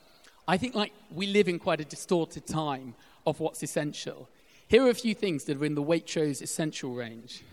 I 0.50 0.56
think 0.56 0.74
like 0.74 0.92
we 1.14 1.28
live 1.28 1.46
in 1.46 1.60
quite 1.60 1.80
a 1.80 1.84
distorted 1.84 2.44
time 2.44 2.96
of 3.24 3.38
what's 3.38 3.62
essential. 3.62 4.28
Here 4.66 4.84
are 4.84 4.90
a 4.90 4.94
few 4.94 5.14
things 5.14 5.44
that 5.44 5.58
are 5.58 5.64
in 5.64 5.76
the 5.76 5.82
Waitrose 5.82 6.42
essential 6.42 6.92
range. 6.92 7.44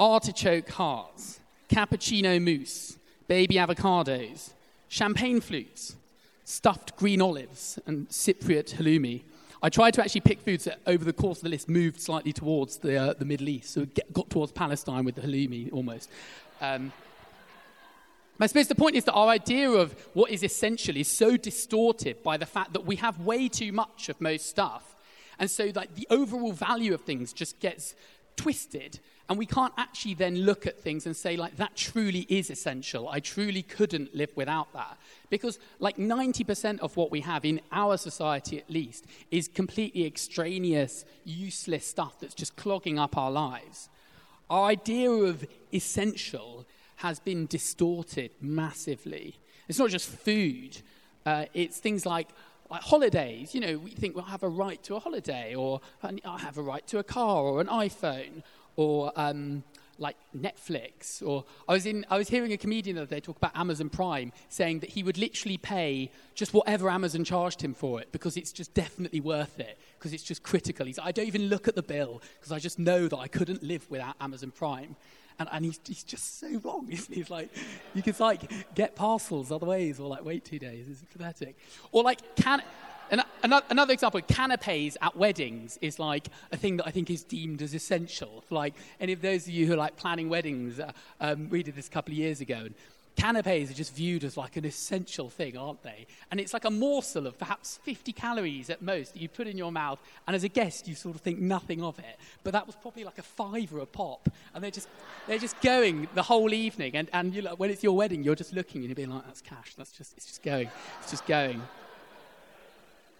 Artichoke 0.00 0.70
hearts, 0.70 1.40
cappuccino 1.68 2.40
mousse, 2.40 2.96
baby 3.26 3.56
avocados, 3.56 4.52
champagne 4.88 5.42
flutes, 5.42 5.96
stuffed 6.44 6.96
green 6.96 7.20
olives, 7.20 7.78
and 7.84 8.08
Cypriot 8.08 8.76
halloumi. 8.76 9.20
I 9.62 9.68
tried 9.68 9.92
to 9.94 10.00
actually 10.00 10.22
pick 10.22 10.40
foods 10.40 10.64
that 10.64 10.78
over 10.86 11.04
the 11.04 11.12
course 11.12 11.40
of 11.40 11.42
the 11.42 11.50
list 11.50 11.68
moved 11.68 12.00
slightly 12.00 12.32
towards 12.32 12.78
the, 12.78 12.96
uh, 12.96 13.12
the 13.12 13.26
Middle 13.26 13.50
East, 13.50 13.74
so 13.74 13.82
it 13.82 14.14
got 14.14 14.30
towards 14.30 14.52
Palestine 14.52 15.04
with 15.04 15.16
the 15.16 15.20
halloumi 15.20 15.70
almost. 15.74 16.08
Um, 16.62 16.90
I 18.40 18.46
suppose 18.46 18.68
the 18.68 18.74
point 18.74 18.94
is 18.94 19.04
that 19.04 19.14
our 19.14 19.28
idea 19.28 19.68
of 19.68 19.92
what 20.14 20.30
is 20.30 20.44
essential 20.44 20.96
is 20.96 21.08
so 21.08 21.36
distorted 21.36 22.22
by 22.22 22.36
the 22.36 22.46
fact 22.46 22.72
that 22.74 22.86
we 22.86 22.96
have 22.96 23.20
way 23.20 23.48
too 23.48 23.72
much 23.72 24.08
of 24.08 24.20
most 24.20 24.46
stuff. 24.46 24.94
And 25.40 25.50
so 25.50 25.70
like 25.74 25.94
the 25.94 26.06
overall 26.10 26.52
value 26.52 26.94
of 26.94 27.00
things 27.00 27.32
just 27.32 27.58
gets 27.58 27.94
twisted 28.36 29.00
and 29.28 29.36
we 29.36 29.44
can't 29.44 29.74
actually 29.76 30.14
then 30.14 30.36
look 30.36 30.66
at 30.66 30.80
things 30.80 31.04
and 31.04 31.16
say 31.16 31.36
like 31.36 31.56
that 31.56 31.74
truly 31.76 32.20
is 32.28 32.50
essential 32.50 33.08
i 33.08 33.18
truly 33.18 33.62
couldn't 33.62 34.14
live 34.14 34.30
without 34.36 34.72
that 34.72 34.96
because 35.28 35.58
like 35.80 35.96
90% 35.96 36.78
of 36.78 36.96
what 36.96 37.10
we 37.10 37.20
have 37.20 37.44
in 37.44 37.60
our 37.72 37.96
society 37.96 38.58
at 38.58 38.70
least 38.70 39.06
is 39.32 39.48
completely 39.48 40.06
extraneous 40.06 41.04
useless 41.24 41.84
stuff 41.84 42.20
that's 42.20 42.34
just 42.34 42.54
clogging 42.54 42.96
up 42.96 43.16
our 43.16 43.30
lives 43.30 43.88
our 44.48 44.66
idea 44.66 45.10
of 45.10 45.44
essential 45.74 46.64
has 46.98 47.20
been 47.20 47.46
distorted 47.46 48.30
massively. 48.40 49.36
It's 49.68 49.78
not 49.78 49.90
just 49.90 50.08
food, 50.08 50.78
uh, 51.26 51.46
it's 51.54 51.78
things 51.78 52.04
like, 52.04 52.28
like 52.70 52.82
holidays. 52.82 53.54
You 53.54 53.60
know, 53.60 53.78
we 53.78 53.90
think, 53.90 54.16
well, 54.16 54.24
have 54.24 54.42
a 54.42 54.48
right 54.48 54.82
to 54.84 54.96
a 54.96 55.00
holiday, 55.00 55.54
or 55.54 55.80
I 56.02 56.38
have 56.38 56.58
a 56.58 56.62
right 56.62 56.86
to 56.88 56.98
a 56.98 57.04
car, 57.04 57.42
or 57.42 57.60
an 57.60 57.68
iPhone, 57.68 58.42
or 58.76 59.12
um, 59.14 59.62
like 59.98 60.16
Netflix. 60.36 61.22
Or 61.24 61.44
I 61.68 61.72
was, 61.72 61.86
in, 61.86 62.04
I 62.10 62.18
was 62.18 62.28
hearing 62.28 62.52
a 62.52 62.56
comedian 62.56 62.96
the 62.96 63.02
other 63.02 63.14
day 63.14 63.20
talk 63.20 63.36
about 63.36 63.56
Amazon 63.56 63.90
Prime, 63.90 64.32
saying 64.48 64.80
that 64.80 64.90
he 64.90 65.02
would 65.04 65.18
literally 65.18 65.58
pay 65.58 66.10
just 66.34 66.52
whatever 66.52 66.90
Amazon 66.90 67.24
charged 67.24 67.60
him 67.62 67.74
for 67.74 68.00
it 68.00 68.10
because 68.10 68.36
it's 68.36 68.52
just 68.52 68.74
definitely 68.74 69.20
worth 69.20 69.60
it, 69.60 69.78
because 69.98 70.12
it's 70.12 70.24
just 70.24 70.42
critical. 70.42 70.86
He's 70.86 70.98
I 70.98 71.12
don't 71.12 71.26
even 71.26 71.48
look 71.48 71.68
at 71.68 71.74
the 71.76 71.82
bill 71.82 72.22
because 72.38 72.52
I 72.52 72.58
just 72.58 72.78
know 72.78 73.06
that 73.06 73.18
I 73.18 73.28
couldn't 73.28 73.62
live 73.62 73.88
without 73.88 74.16
Amazon 74.20 74.50
Prime. 74.50 74.96
And, 75.38 75.48
and 75.52 75.64
he's, 75.64 75.80
he's 75.86 76.02
just 76.02 76.40
so 76.40 76.48
wrong, 76.64 76.88
isn't 76.90 77.12
he? 77.12 77.20
He's 77.20 77.30
like, 77.30 77.50
you 77.94 78.02
can 78.02 78.14
like 78.18 78.50
get 78.74 78.96
parcels 78.96 79.52
other 79.52 79.66
ways 79.66 80.00
or 80.00 80.08
like 80.08 80.24
wait 80.24 80.44
two 80.44 80.58
days. 80.58 80.86
It's 80.90 81.02
pathetic. 81.12 81.56
Or 81.92 82.02
like, 82.02 82.36
can, 82.36 82.62
another 83.42 83.92
example, 83.92 84.20
canapes 84.22 84.96
at 85.00 85.16
weddings 85.16 85.78
is 85.80 85.98
like 85.98 86.28
a 86.52 86.56
thing 86.56 86.76
that 86.78 86.86
I 86.86 86.90
think 86.90 87.10
is 87.10 87.22
deemed 87.24 87.62
as 87.62 87.74
essential. 87.74 88.44
Like 88.50 88.74
any 89.00 89.12
of 89.12 89.22
those 89.22 89.44
of 89.44 89.50
you 89.50 89.66
who 89.66 89.74
are 89.74 89.76
like 89.76 89.96
planning 89.96 90.28
weddings, 90.28 90.80
uh, 90.80 90.92
um, 91.20 91.48
we 91.48 91.62
did 91.62 91.74
this 91.74 91.88
a 91.88 91.90
couple 91.90 92.12
of 92.12 92.18
years 92.18 92.40
ago. 92.40 92.56
And 92.56 92.74
canapes 93.18 93.70
are 93.70 93.74
just 93.74 93.94
viewed 93.94 94.24
as 94.24 94.36
like 94.36 94.56
an 94.56 94.64
essential 94.64 95.28
thing, 95.28 95.56
aren't 95.56 95.82
they? 95.82 96.06
And 96.30 96.40
it's 96.40 96.52
like 96.52 96.64
a 96.64 96.70
morsel 96.70 97.26
of 97.26 97.38
perhaps 97.38 97.78
50 97.82 98.12
calories 98.12 98.70
at 98.70 98.80
most 98.80 99.12
that 99.12 99.20
you 99.20 99.28
put 99.28 99.46
in 99.46 99.58
your 99.58 99.72
mouth, 99.72 99.98
and 100.26 100.34
as 100.34 100.44
a 100.44 100.48
guest, 100.48 100.88
you 100.88 100.94
sort 100.94 101.14
of 101.14 101.20
think 101.20 101.38
nothing 101.38 101.82
of 101.82 101.98
it. 101.98 102.18
But 102.44 102.52
that 102.52 102.66
was 102.66 102.76
probably 102.76 103.04
like 103.04 103.18
a 103.18 103.22
fiver 103.22 103.80
a 103.80 103.86
pop, 103.86 104.28
and 104.54 104.62
they're 104.62 104.70
just 104.70 104.88
they're 105.26 105.38
just 105.38 105.60
going 105.60 106.08
the 106.14 106.22
whole 106.22 106.54
evening. 106.54 106.96
And 106.96 107.08
and 107.12 107.34
you 107.34 107.42
when 107.56 107.70
it's 107.70 107.82
your 107.82 107.96
wedding, 107.96 108.22
you're 108.22 108.34
just 108.34 108.52
looking 108.52 108.82
and 108.82 108.88
you're 108.88 108.96
being 108.96 109.10
like, 109.10 109.26
that's 109.26 109.42
cash. 109.42 109.74
That's 109.76 109.92
just 109.92 110.14
it's 110.16 110.26
just 110.26 110.42
going, 110.42 110.70
it's 111.02 111.10
just 111.10 111.26
going. 111.26 111.60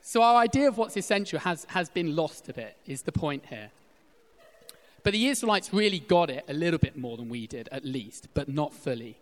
So 0.00 0.22
our 0.22 0.36
idea 0.36 0.68
of 0.68 0.78
what's 0.78 0.96
essential 0.96 1.38
has, 1.40 1.66
has 1.68 1.90
been 1.90 2.16
lost 2.16 2.48
a 2.48 2.54
bit, 2.54 2.78
is 2.86 3.02
the 3.02 3.12
point 3.12 3.44
here. 3.44 3.70
But 5.02 5.12
the 5.12 5.28
Israelites 5.28 5.70
really 5.74 5.98
got 5.98 6.30
it 6.30 6.44
a 6.48 6.54
little 6.54 6.78
bit 6.78 6.96
more 6.96 7.18
than 7.18 7.28
we 7.28 7.46
did, 7.46 7.68
at 7.70 7.84
least, 7.84 8.28
but 8.32 8.48
not 8.48 8.72
fully. 8.72 9.18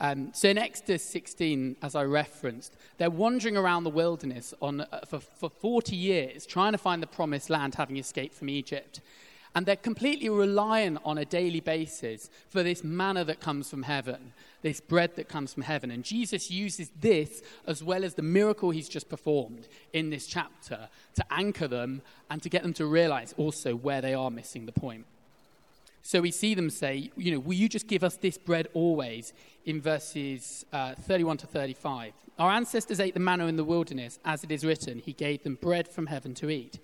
Um, 0.00 0.30
so 0.32 0.48
in 0.48 0.58
Exodus 0.58 1.04
16, 1.04 1.76
as 1.82 1.94
I 1.94 2.04
referenced, 2.04 2.76
they're 2.98 3.10
wandering 3.10 3.56
around 3.56 3.84
the 3.84 3.90
wilderness 3.90 4.52
on, 4.60 4.80
uh, 4.80 5.00
for, 5.06 5.20
for 5.20 5.48
40 5.48 5.94
years, 5.94 6.44
trying 6.44 6.72
to 6.72 6.78
find 6.78 7.02
the 7.02 7.06
promised 7.06 7.50
land, 7.50 7.76
having 7.76 7.96
escaped 7.96 8.34
from 8.34 8.48
Egypt. 8.48 9.00
And 9.54 9.66
they're 9.66 9.76
completely 9.76 10.30
reliant 10.30 10.98
on 11.04 11.18
a 11.18 11.26
daily 11.26 11.60
basis 11.60 12.30
for 12.48 12.62
this 12.62 12.82
manna 12.82 13.22
that 13.24 13.40
comes 13.40 13.68
from 13.68 13.82
heaven, 13.82 14.32
this 14.62 14.80
bread 14.80 15.14
that 15.16 15.28
comes 15.28 15.52
from 15.52 15.62
heaven. 15.64 15.90
And 15.90 16.02
Jesus 16.04 16.50
uses 16.50 16.90
this 16.98 17.42
as 17.66 17.84
well 17.84 18.02
as 18.02 18.14
the 18.14 18.22
miracle 18.22 18.70
he's 18.70 18.88
just 18.88 19.10
performed 19.10 19.68
in 19.92 20.08
this 20.08 20.26
chapter 20.26 20.88
to 21.14 21.24
anchor 21.30 21.68
them 21.68 22.00
and 22.30 22.42
to 22.42 22.48
get 22.48 22.62
them 22.62 22.72
to 22.74 22.86
realize 22.86 23.34
also 23.36 23.76
where 23.76 24.00
they 24.00 24.14
are 24.14 24.30
missing 24.30 24.64
the 24.64 24.72
point. 24.72 25.04
So 26.02 26.20
we 26.20 26.32
see 26.32 26.54
them 26.54 26.68
say, 26.68 27.10
you 27.16 27.32
know, 27.32 27.38
will 27.38 27.54
you 27.54 27.68
just 27.68 27.86
give 27.86 28.02
us 28.02 28.16
this 28.16 28.36
bread 28.36 28.68
always 28.74 29.32
in 29.64 29.80
verses 29.80 30.66
uh, 30.72 30.94
31 30.94 31.38
to 31.38 31.46
35. 31.46 32.12
Our 32.38 32.50
ancestors 32.50 32.98
ate 32.98 33.14
the 33.14 33.20
manna 33.20 33.46
in 33.46 33.56
the 33.56 33.64
wilderness, 33.64 34.18
as 34.24 34.42
it 34.42 34.50
is 34.50 34.64
written, 34.64 34.98
He 34.98 35.12
gave 35.12 35.44
them 35.44 35.58
bread 35.60 35.86
from 35.86 36.06
heaven 36.06 36.34
to 36.34 36.50
eat. 36.50 36.80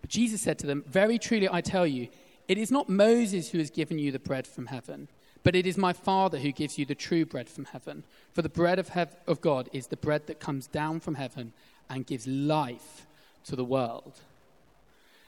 But 0.00 0.10
Jesus 0.10 0.40
said 0.40 0.58
to 0.60 0.66
them, 0.66 0.84
Very 0.86 1.18
truly 1.18 1.48
I 1.50 1.60
tell 1.60 1.86
you, 1.86 2.08
it 2.48 2.58
is 2.58 2.70
not 2.70 2.88
Moses 2.88 3.50
who 3.50 3.58
has 3.58 3.70
given 3.70 3.98
you 3.98 4.10
the 4.10 4.18
bread 4.18 4.46
from 4.46 4.66
heaven, 4.66 5.08
but 5.42 5.54
it 5.54 5.66
is 5.66 5.76
my 5.76 5.92
Father 5.92 6.38
who 6.38 6.50
gives 6.50 6.78
you 6.78 6.84
the 6.84 6.94
true 6.94 7.24
bread 7.24 7.48
from 7.48 7.66
heaven. 7.66 8.04
For 8.32 8.42
the 8.42 8.48
bread 8.48 8.78
of, 8.78 8.90
hev- 8.90 9.16
of 9.26 9.40
God 9.40 9.68
is 9.72 9.86
the 9.88 9.96
bread 9.96 10.26
that 10.26 10.40
comes 10.40 10.66
down 10.66 11.00
from 11.00 11.14
heaven 11.14 11.52
and 11.88 12.06
gives 12.06 12.26
life 12.26 13.06
to 13.44 13.54
the 13.54 13.64
world. 13.64 14.20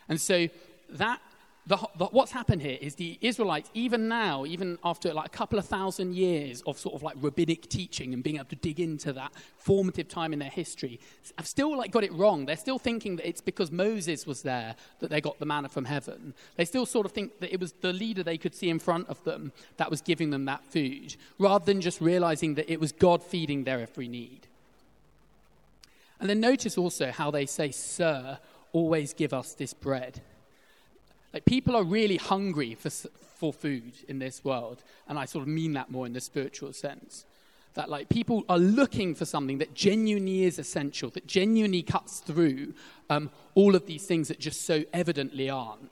And 0.08 0.20
so 0.20 0.48
that 0.90 1.20
the, 1.68 1.76
the, 1.98 2.06
what's 2.06 2.32
happened 2.32 2.62
here 2.62 2.78
is 2.80 2.94
the 2.94 3.18
Israelites, 3.20 3.70
even 3.74 4.08
now, 4.08 4.46
even 4.46 4.78
after 4.82 5.12
like 5.12 5.26
a 5.26 5.30
couple 5.30 5.58
of 5.58 5.66
thousand 5.66 6.14
years 6.14 6.62
of 6.66 6.78
sort 6.78 6.94
of 6.94 7.02
like 7.02 7.14
rabbinic 7.20 7.68
teaching 7.68 8.14
and 8.14 8.22
being 8.22 8.36
able 8.36 8.46
to 8.46 8.56
dig 8.56 8.80
into 8.80 9.12
that 9.12 9.32
formative 9.58 10.08
time 10.08 10.32
in 10.32 10.38
their 10.38 10.48
history, 10.48 10.98
have 11.36 11.46
still 11.46 11.76
like 11.76 11.90
got 11.90 12.04
it 12.04 12.12
wrong. 12.14 12.46
They're 12.46 12.56
still 12.56 12.78
thinking 12.78 13.16
that 13.16 13.28
it's 13.28 13.42
because 13.42 13.70
Moses 13.70 14.26
was 14.26 14.40
there 14.40 14.76
that 15.00 15.10
they 15.10 15.20
got 15.20 15.38
the 15.38 15.44
manna 15.44 15.68
from 15.68 15.84
heaven. 15.84 16.32
They 16.56 16.64
still 16.64 16.86
sort 16.86 17.04
of 17.04 17.12
think 17.12 17.38
that 17.40 17.52
it 17.52 17.60
was 17.60 17.72
the 17.72 17.92
leader 17.92 18.22
they 18.22 18.38
could 18.38 18.54
see 18.54 18.70
in 18.70 18.78
front 18.78 19.06
of 19.08 19.22
them 19.24 19.52
that 19.76 19.90
was 19.90 20.00
giving 20.00 20.30
them 20.30 20.46
that 20.46 20.64
food, 20.64 21.16
rather 21.38 21.66
than 21.66 21.82
just 21.82 22.00
realizing 22.00 22.54
that 22.54 22.72
it 22.72 22.80
was 22.80 22.92
God 22.92 23.22
feeding 23.22 23.64
their 23.64 23.80
every 23.80 24.08
need. 24.08 24.46
And 26.18 26.30
then 26.30 26.40
notice 26.40 26.78
also 26.78 27.10
how 27.10 27.30
they 27.30 27.44
say, 27.44 27.72
Sir, 27.72 28.38
always 28.72 29.12
give 29.12 29.34
us 29.34 29.52
this 29.52 29.74
bread. 29.74 30.22
Like 31.32 31.44
people 31.44 31.76
are 31.76 31.84
really 31.84 32.16
hungry 32.16 32.74
for, 32.74 32.90
for 32.90 33.52
food 33.52 33.92
in 34.08 34.18
this 34.18 34.44
world, 34.44 34.82
and 35.08 35.18
I 35.18 35.26
sort 35.26 35.42
of 35.42 35.48
mean 35.48 35.72
that 35.74 35.90
more 35.90 36.06
in 36.06 36.12
the 36.12 36.20
spiritual 36.20 36.72
sense. 36.72 37.24
That 37.74 37.90
like 37.90 38.08
people 38.08 38.44
are 38.48 38.58
looking 38.58 39.14
for 39.14 39.24
something 39.24 39.58
that 39.58 39.74
genuinely 39.74 40.44
is 40.44 40.58
essential, 40.58 41.10
that 41.10 41.26
genuinely 41.26 41.82
cuts 41.82 42.20
through 42.20 42.74
um, 43.10 43.30
all 43.54 43.76
of 43.76 43.86
these 43.86 44.06
things 44.06 44.28
that 44.28 44.40
just 44.40 44.62
so 44.62 44.84
evidently 44.92 45.50
aren't. 45.50 45.90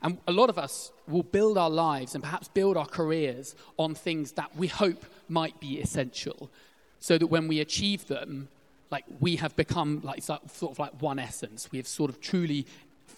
And 0.00 0.18
a 0.28 0.32
lot 0.32 0.48
of 0.48 0.58
us 0.58 0.92
will 1.08 1.24
build 1.24 1.58
our 1.58 1.68
lives 1.68 2.14
and 2.14 2.22
perhaps 2.22 2.46
build 2.48 2.76
our 2.76 2.86
careers 2.86 3.56
on 3.78 3.94
things 3.94 4.32
that 4.32 4.56
we 4.56 4.68
hope 4.68 5.04
might 5.28 5.58
be 5.60 5.80
essential, 5.80 6.50
so 7.00 7.18
that 7.18 7.26
when 7.26 7.48
we 7.48 7.60
achieve 7.60 8.06
them, 8.06 8.48
like 8.90 9.04
we 9.20 9.36
have 9.36 9.54
become 9.56 10.00
like 10.02 10.22
sort 10.22 10.40
of 10.62 10.78
like 10.78 11.02
one 11.02 11.18
essence. 11.18 11.70
We 11.70 11.78
have 11.78 11.86
sort 11.86 12.10
of 12.10 12.20
truly 12.20 12.66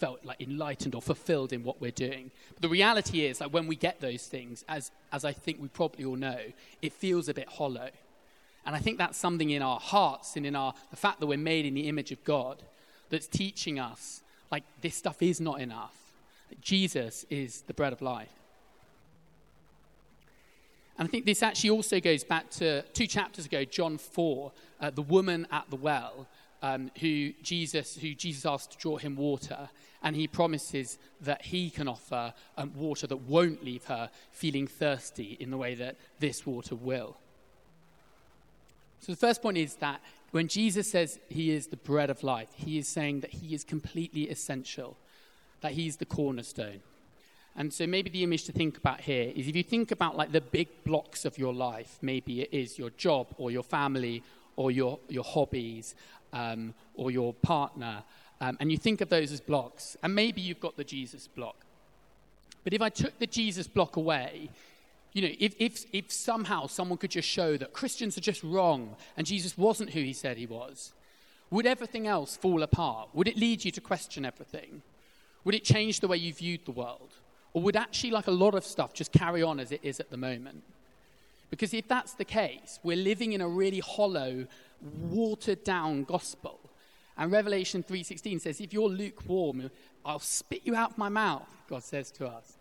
felt 0.01 0.25
like 0.25 0.41
enlightened 0.41 0.95
or 0.95 1.03
fulfilled 1.03 1.53
in 1.53 1.63
what 1.63 1.81
we're 1.81 1.91
doing. 1.91 2.31
But 2.55 2.63
the 2.63 2.69
reality 2.69 3.27
is 3.27 3.39
that 3.39 3.53
when 3.53 3.67
we 3.67 3.77
get 3.77 4.01
those 4.01 4.27
things, 4.27 4.65
as, 4.69 4.91
as 5.13 5.25
I 5.25 5.33
think 5.33 5.61
we 5.61 5.69
probably 5.69 6.07
all 6.07 6.17
know, 6.17 6.39
it 6.81 6.93
feels 6.95 7.29
a 7.29 7.35
bit 7.35 7.49
hollow. 7.49 7.91
And 8.65 8.75
I 8.75 8.79
think 8.79 8.99
that's 8.99 9.19
something 9.19 9.51
in 9.51 9.63
our 9.63 9.79
hearts 9.79 10.37
and 10.37 10.47
in 10.47 10.57
our, 10.57 10.75
the 10.91 10.97
fact 10.97 11.21
that 11.21 11.27
we're 11.27 11.39
made 11.39 11.67
in 11.67 11.75
the 11.75 11.87
image 11.87 12.13
of 12.13 12.25
God 12.25 12.63
that's 13.11 13.27
teaching 13.27 13.79
us 13.79 14.23
like 14.51 14.65
this 14.81 14.95
stuff 14.95 15.23
is 15.23 15.41
not 15.41 15.61
enough. 15.61 15.95
Jesus 16.61 17.25
is 17.31 17.63
the 17.63 17.75
bread 17.75 17.93
of 17.93 18.03
life. 18.03 18.33
And 20.99 21.09
I 21.09 21.11
think 21.11 21.25
this 21.25 21.43
actually 21.43 21.71
also 21.71 22.01
goes 22.01 22.25
back 22.25 22.51
to 22.53 22.83
two 22.93 23.07
chapters 23.07 23.47
ago, 23.47 23.65
John 23.65 23.97
4, 23.97 24.53
uh, 24.81 24.91
the 24.91 25.03
woman 25.03 25.47
at 25.51 25.71
the 25.71 25.77
well, 25.77 26.27
um, 26.63 26.91
who 27.01 27.33
Jesus 27.43 27.97
who 27.97 28.15
Jesus 28.15 28.45
asked 28.45 28.73
to 28.73 28.79
draw 28.79 28.99
him 28.99 29.17
water, 29.17 29.71
and 30.03 30.17
he 30.17 30.27
promises 30.27 30.99
that 31.21 31.43
he 31.43 31.71
can 31.71 31.89
offer 31.89 32.33
um, 32.57 32.73
water 32.75 33.07
that 33.07 33.17
won't 33.17 33.65
leave 33.65 33.85
her 33.85 34.11
feeling 34.33 34.67
thirsty 34.67 35.37
in 35.41 35.51
the 35.51 35.57
way 35.57 35.75
that 35.75 35.97
this 36.19 36.47
water 36.47 36.75
will. 36.75 37.17
So 39.01 39.13
the 39.13 39.17
first 39.17 39.43
point 39.43 39.57
is 39.57 39.77
that 39.77 40.01
when 40.31 40.47
Jesus 40.47 40.91
says 40.91 41.19
he 41.29 41.51
is 41.51 41.69
the 41.69 41.77
bread 41.77 42.11
of 42.11 42.23
life, 42.23 42.49
he 42.55 42.79
is 42.79 42.87
saying 42.87 43.21
that 43.21 43.31
he 43.31 43.55
is 43.55 43.65
completely 43.65 44.29
essential, 44.29 44.97
that 45.61 45.73
he's 45.73 45.97
the 45.97 46.07
cornerstone. 46.07 46.81
And 47.57 47.73
so 47.73 47.87
maybe 47.87 48.11
the 48.11 48.23
image 48.23 48.45
to 48.45 48.53
think 48.53 48.79
about 48.79 49.01
here 49.01 49.33
is 49.35 49.49
if 49.49 49.57
you 49.57 49.63
think 49.63 49.91
about 49.91 50.17
like 50.17 50.33
the 50.33 50.41
big 50.41 50.69
blocks 50.85 51.25
of 51.25 51.37
your 51.37 51.53
life, 51.53 51.99
maybe 52.01 52.43
it 52.43 52.51
is 52.53 52.79
your 52.79 52.91
job 52.91 53.35
or 53.39 53.51
your 53.51 53.65
family 53.65 54.23
or 54.57 54.71
your, 54.71 55.01
your 55.09 55.25
hobbies 55.25 55.95
um, 56.33 56.75
or 56.95 57.11
your 57.11 57.35
partner, 57.35 58.05
um, 58.41 58.57
and 58.61 58.73
you 58.73 58.79
think 58.79 59.01
of 59.01 59.09
those 59.09 59.33
as 59.33 59.41
blocks, 59.41 59.97
and 60.03 60.15
maybe 60.15 60.41
you've 60.41 60.61
got 60.61 60.77
the 60.77 60.85
Jesus 60.85 61.29
block. 61.29 61.57
But 62.65 62.73
if 62.73 62.83
I 62.83 62.89
took 62.89 63.19
the 63.19 63.27
Jesus 63.27 63.67
block 63.67 63.97
away, 63.97 64.51
you 65.13 65.23
know, 65.23 65.35
if, 65.39 65.55
if, 65.59 65.85
if 65.93 66.13
somehow 66.13 66.67
someone 66.67 66.99
could 66.99 67.11
just 67.11 67.29
show 67.29 67.57
that 67.57 67.73
Christians 67.73 68.17
are 68.17 68.23
just 68.23 68.43
wrong 68.45 68.97
and 69.17 69.27
Jesus 69.27 69.59
wasn't 69.59 69.91
who 69.91 70.01
he 70.01 70.13
said 70.13 70.37
he 70.37 70.47
was, 70.47 70.93
would 71.51 71.67
everything 71.67 72.07
else 72.07 72.37
fall 72.37 72.63
apart? 72.63 73.09
Would 73.13 73.27
it 73.27 73.37
lead 73.37 73.65
you 73.65 73.73
to 73.73 73.81
question 73.81 74.25
everything? 74.25 74.83
Would 75.45 75.55
it 75.55 75.65
change 75.65 76.01
the 76.01 76.07
way 76.07 76.19
you 76.19 76.33
viewed 76.33 76.65
the 76.65 76.71
world? 76.71 77.15
Or 77.53 77.63
would 77.63 77.75
actually, 77.75 78.13
like 78.13 78.29
a 78.29 78.33
lot 78.33 78.55
of 78.55 78.65
stuff, 78.65 78.93
just 78.93 79.11
carry 79.11 79.43
on 79.43 79.59
as 79.59 79.73
it 79.73 79.81
is 79.83 79.99
at 79.99 80.11
the 80.11 80.17
moment? 80.17 80.63
Because 81.51 81.75
if 81.75 81.89
that's 81.89 82.15
the 82.15 82.25
case, 82.25 82.79
we're 82.85 82.97
living 82.97 83.33
in 83.33 83.41
a 83.41 83.49
really 83.49 83.81
hollow, 83.81 84.47
watered 84.81 85.65
down 85.65 86.05
gospel. 86.05 86.60
And 87.21 87.31
Revelation 87.31 87.83
3:16 87.83 88.41
says, 88.41 88.61
"If 88.63 88.73
you're 88.73 88.89
lukewarm, 88.89 89.71
I'll 90.07 90.19
spit 90.19 90.63
you 90.65 90.75
out 90.75 90.93
of 90.93 90.99
my 90.99 91.11
mouth," 91.11 91.47
God 91.69 91.85
says 91.85 92.11
to 92.13 92.27
us. 92.27 92.57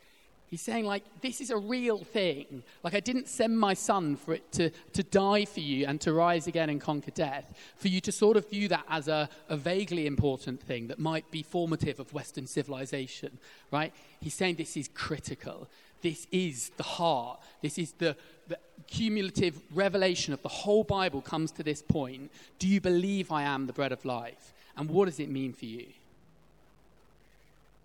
He's 0.47 0.61
saying, 0.61 0.85
like, 0.85 1.03
this 1.21 1.41
is 1.41 1.51
a 1.51 1.57
real 1.57 1.99
thing. 2.03 2.63
Like, 2.83 2.95
I 2.95 2.99
didn't 3.01 3.27
send 3.27 3.59
my 3.59 3.75
son 3.75 4.15
for 4.15 4.33
it 4.33 4.51
to, 4.53 4.71
to 4.93 5.03
die 5.03 5.45
for 5.45 5.59
you 5.59 5.85
and 5.85 6.01
to 6.01 6.11
rise 6.11 6.47
again 6.47 6.71
and 6.71 6.81
conquer 6.81 7.11
death, 7.11 7.53
for 7.77 7.87
you 7.87 8.01
to 8.01 8.11
sort 8.11 8.35
of 8.35 8.49
view 8.49 8.67
that 8.69 8.83
as 8.89 9.07
a, 9.07 9.29
a 9.47 9.55
vaguely 9.55 10.07
important 10.07 10.59
thing 10.59 10.87
that 10.87 10.97
might 10.97 11.29
be 11.29 11.43
formative 11.43 11.99
of 11.99 12.13
Western 12.13 12.47
civilization, 12.47 13.37
right? 13.69 13.93
He's 14.19 14.33
saying 14.33 14.55
this 14.55 14.75
is 14.75 14.87
critical. 14.87 15.69
This 16.01 16.25
is 16.31 16.71
the 16.77 16.83
heart. 16.83 17.39
This 17.61 17.77
is 17.77 17.91
the, 17.93 18.17
the 18.47 18.57
cumulative 18.87 19.61
revelation 19.73 20.33
of 20.33 20.41
the 20.41 20.49
whole 20.49 20.83
Bible 20.83 21.21
comes 21.21 21.51
to 21.51 21.63
this 21.63 21.81
point. 21.81 22.31
Do 22.57 22.67
you 22.67 22.81
believe 22.81 23.31
I 23.31 23.43
am 23.43 23.67
the 23.67 23.73
bread 23.73 23.91
of 23.91 24.03
life? 24.05 24.53
And 24.77 24.89
what 24.89 25.05
does 25.05 25.19
it 25.19 25.29
mean 25.29 25.53
for 25.53 25.65
you? 25.65 25.87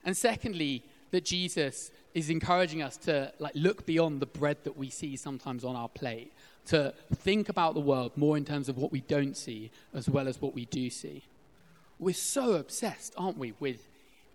And 0.05 0.17
secondly, 0.17 0.83
that 1.11 1.25
Jesus 1.25 1.91
is 2.13 2.29
encouraging 2.29 2.83
us 2.83 2.97
to 2.97 3.33
like 3.39 3.55
look 3.55 3.87
beyond 3.87 4.21
the 4.21 4.27
bread 4.27 4.59
that 4.65 4.77
we 4.77 4.91
see 4.91 5.17
sometimes 5.17 5.65
on 5.65 5.77
our 5.77 5.89
plate, 5.89 6.33
to 6.67 6.93
think 7.15 7.49
about 7.49 7.75
the 7.75 7.81
world 7.81 8.13
more 8.17 8.37
in 8.37 8.45
terms 8.45 8.69
of 8.69 8.77
what 8.77 8.91
we 8.91 9.01
don't 9.03 9.37
see 9.37 9.71
as 9.95 10.09
well 10.09 10.27
as 10.27 10.41
what 10.41 10.55
we 10.55 10.65
do 10.67 10.91
see. 10.91 11.23
We're 11.99 12.15
so 12.15 12.55
obsessed, 12.55 13.15
aren't 13.17 13.39
we, 13.39 13.55
with 13.61 13.89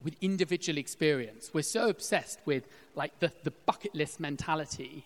with 0.03 0.15
individual 0.21 0.77
experience. 0.77 1.51
We're 1.53 1.61
so 1.61 1.89
obsessed 1.89 2.39
with 2.45 2.63
like 2.95 3.19
the, 3.19 3.31
the 3.43 3.51
bucket 3.51 3.93
list 3.93 4.19
mentality. 4.19 5.05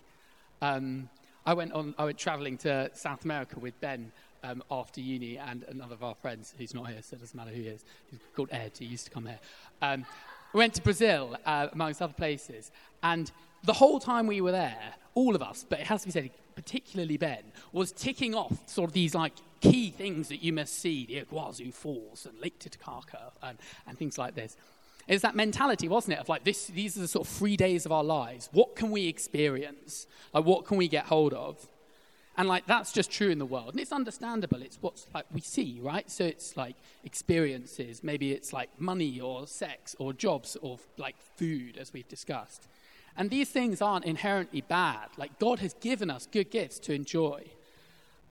Um, 0.62 1.10
I 1.46 1.54
went 1.54 1.74
on. 1.74 1.94
I 1.98 2.06
went 2.06 2.18
traveling 2.18 2.58
to 2.60 2.90
South 2.94 3.26
America 3.26 3.60
with 3.60 3.80
Ben 3.82 4.12
um, 4.44 4.64
after 4.72 5.02
uni 5.02 5.38
and 5.38 5.64
another 5.64 5.96
of 5.96 6.04
our 6.04 6.16
friends 6.16 6.54
who's 6.58 6.74
not 6.74 6.88
here, 6.88 7.02
so 7.02 7.16
it 7.16 7.20
doesn't 7.20 7.36
matter 7.36 7.52
who 7.52 7.62
he 7.62 7.68
is. 7.68 7.84
He's 8.10 8.20
called 8.36 8.50
Ed. 8.52 8.72
He 8.78 8.86
used 8.86 9.06
to 9.06 9.12
come 9.12 9.26
here. 9.26 9.40
Um, 9.82 10.06
we 10.54 10.60
went 10.60 10.74
to 10.76 10.82
Brazil, 10.82 11.36
uh, 11.46 11.68
amongst 11.72 12.02
other 12.02 12.14
places, 12.14 12.72
and 13.02 13.32
the 13.64 13.74
whole 13.74 14.00
time 14.00 14.28
we 14.28 14.42
were 14.42 14.52
there, 14.52 14.94
all 15.16 15.36
of 15.36 15.42
us, 15.42 15.66
but 15.68 15.80
it 15.80 15.88
has 15.88 16.02
to 16.02 16.08
be 16.08 16.12
said, 16.12 16.30
particularly 16.56 17.18
Ben, 17.18 17.44
was 17.72 17.92
ticking 17.92 18.36
off 18.36 18.70
sort 18.70 18.90
of 18.90 18.94
these 18.94 19.16
like 19.16 19.34
key 19.62 19.90
things 19.90 20.30
that 20.30 20.44
you 20.44 20.54
must 20.54 20.80
see: 20.80 21.06
the 21.06 21.22
Iguazu 21.22 21.74
Falls 21.74 22.26
and 22.26 22.40
Lake 22.40 22.60
Titicaca 22.60 23.32
and, 23.42 23.58
and 23.88 23.98
things 23.98 24.18
like 24.18 24.36
this. 24.36 24.56
It's 25.08 25.22
that 25.24 25.36
mentality, 25.36 25.88
wasn't 25.88 26.14
it, 26.14 26.20
of 26.20 26.30
like 26.30 26.44
this, 26.44 26.68
these 26.68 26.98
are 26.98 27.02
the 27.02 27.08
sort 27.08 27.28
of 27.28 27.34
three 27.34 27.58
days 27.58 27.86
of 27.86 27.92
our 27.92 28.04
lives. 28.04 28.50
What 28.52 28.76
can 28.76 28.90
we 28.90 29.08
experience? 29.08 30.08
Like, 30.34 30.46
what 30.46 30.66
can 30.66 30.78
we 30.78 30.88
get 30.88 31.06
hold 31.06 31.34
of? 31.34 31.68
And 32.36 32.48
like 32.48 32.66
that's 32.66 32.92
just 32.92 33.12
true 33.12 33.30
in 33.30 33.38
the 33.38 33.46
world. 33.46 33.70
And 33.72 33.80
it's 33.80 33.92
understandable. 33.92 34.62
It's 34.62 34.78
what's 34.82 35.06
like 35.14 35.26
we 35.32 35.42
see, 35.42 35.80
right? 35.82 36.10
So 36.10 36.24
it's 36.24 36.58
like 36.58 36.76
experiences, 37.04 38.04
maybe 38.04 38.32
it's 38.32 38.52
like 38.52 38.70
money 38.80 39.20
or 39.20 39.46
sex 39.46 39.96
or 40.00 40.14
jobs 40.14 40.58
or 40.62 40.80
like 40.98 41.16
food 41.36 41.78
as 41.78 41.94
we've 41.94 42.08
discussed. 42.08 42.68
And 43.16 43.30
these 43.30 43.50
things 43.50 43.82
aren't 43.82 44.06
inherently 44.06 44.62
bad. 44.62 45.10
Like 45.16 45.38
God 45.38 45.60
has 45.60 45.76
given 45.76 46.10
us 46.10 46.28
good 46.32 46.50
gifts 46.50 46.80
to 46.80 46.94
enjoy. 46.94 47.44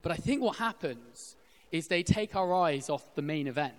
But 0.01 0.11
I 0.11 0.15
think 0.15 0.41
what 0.41 0.57
happens 0.57 1.37
is 1.71 1.87
they 1.87 2.03
take 2.03 2.35
our 2.35 2.53
eyes 2.53 2.89
off 2.89 3.15
the 3.15 3.21
main 3.21 3.47
event, 3.47 3.73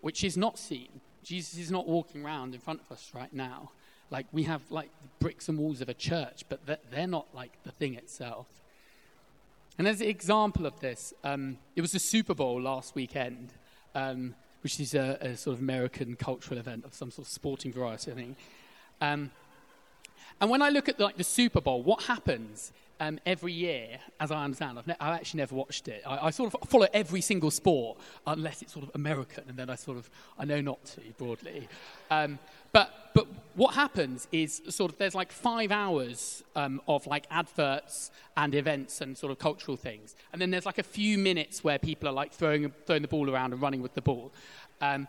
which 0.00 0.24
is 0.24 0.38
not 0.38 0.58
seen. 0.58 1.02
Jesus 1.22 1.58
is 1.58 1.70
not 1.70 1.86
walking 1.86 2.24
around 2.24 2.54
in 2.54 2.60
front 2.60 2.80
of 2.80 2.90
us 2.92 3.10
right 3.14 3.32
now. 3.32 3.70
Like 4.10 4.26
we 4.32 4.44
have 4.44 4.62
like 4.70 4.90
bricks 5.18 5.48
and 5.48 5.58
walls 5.58 5.80
of 5.80 5.88
a 5.88 5.94
church, 5.94 6.44
but 6.48 6.60
they're 6.90 7.06
not 7.06 7.26
like 7.34 7.52
the 7.64 7.70
thing 7.70 7.94
itself. 7.94 8.46
And 9.78 9.86
as 9.88 10.00
an 10.00 10.08
example 10.08 10.66
of 10.66 10.78
this, 10.80 11.14
um, 11.24 11.58
it 11.76 11.80
was 11.80 11.92
the 11.92 11.98
Super 11.98 12.34
Bowl 12.34 12.60
last 12.60 12.94
weekend, 12.94 13.52
um, 13.94 14.34
which 14.62 14.78
is 14.80 14.94
a, 14.94 15.16
a, 15.20 15.36
sort 15.36 15.54
of 15.54 15.62
American 15.62 16.16
cultural 16.16 16.58
event 16.58 16.84
of 16.84 16.92
some 16.92 17.10
sort 17.10 17.26
of 17.26 17.32
sporting 17.32 17.72
variety, 17.72 18.12
I 18.12 18.14
think. 18.14 18.36
Um, 19.00 19.30
and 20.40 20.50
when 20.50 20.60
I 20.60 20.68
look 20.70 20.88
at 20.88 20.98
the, 20.98 21.04
like 21.04 21.16
the 21.16 21.24
Super 21.24 21.60
Bowl, 21.60 21.82
what 21.82 22.02
happens 22.02 22.72
um, 23.00 23.18
every 23.24 23.52
year, 23.52 23.98
as 24.20 24.30
I 24.30 24.44
understand. 24.44 24.78
I've, 24.78 24.86
ne- 24.86 24.96
I've 25.00 25.14
actually 25.14 25.38
never 25.38 25.54
watched 25.54 25.88
it. 25.88 26.02
I, 26.06 26.26
I, 26.26 26.30
sort 26.30 26.54
of 26.54 26.68
follow 26.68 26.86
every 26.92 27.22
single 27.22 27.50
sport 27.50 27.98
unless 28.26 28.60
it's 28.60 28.74
sort 28.74 28.84
of 28.84 28.90
American, 28.94 29.44
and 29.48 29.56
then 29.56 29.70
I 29.70 29.74
sort 29.74 29.96
of 29.96 30.10
I 30.38 30.44
know 30.44 30.60
not 30.60 30.84
to 30.84 31.00
broadly. 31.16 31.66
Um, 32.10 32.38
but 32.72 33.10
but 33.14 33.26
what 33.56 33.74
happens 33.74 34.28
is 34.30 34.62
sort 34.68 34.92
of 34.92 34.98
there's 34.98 35.14
like 35.14 35.32
five 35.32 35.72
hours 35.72 36.44
um, 36.54 36.80
of 36.86 37.06
like 37.06 37.26
adverts 37.30 38.10
and 38.36 38.54
events 38.54 39.00
and 39.00 39.16
sort 39.16 39.32
of 39.32 39.38
cultural 39.38 39.78
things, 39.78 40.14
and 40.32 40.40
then 40.40 40.50
there's 40.50 40.66
like 40.66 40.78
a 40.78 40.84
few 40.84 41.16
minutes 41.16 41.64
where 41.64 41.78
people 41.78 42.06
are 42.06 42.12
like 42.12 42.32
throwing 42.32 42.70
throwing 42.86 43.02
the 43.02 43.08
ball 43.08 43.30
around 43.30 43.54
and 43.54 43.62
running 43.62 43.80
with 43.80 43.94
the 43.94 44.02
ball. 44.02 44.30
Um, 44.82 45.08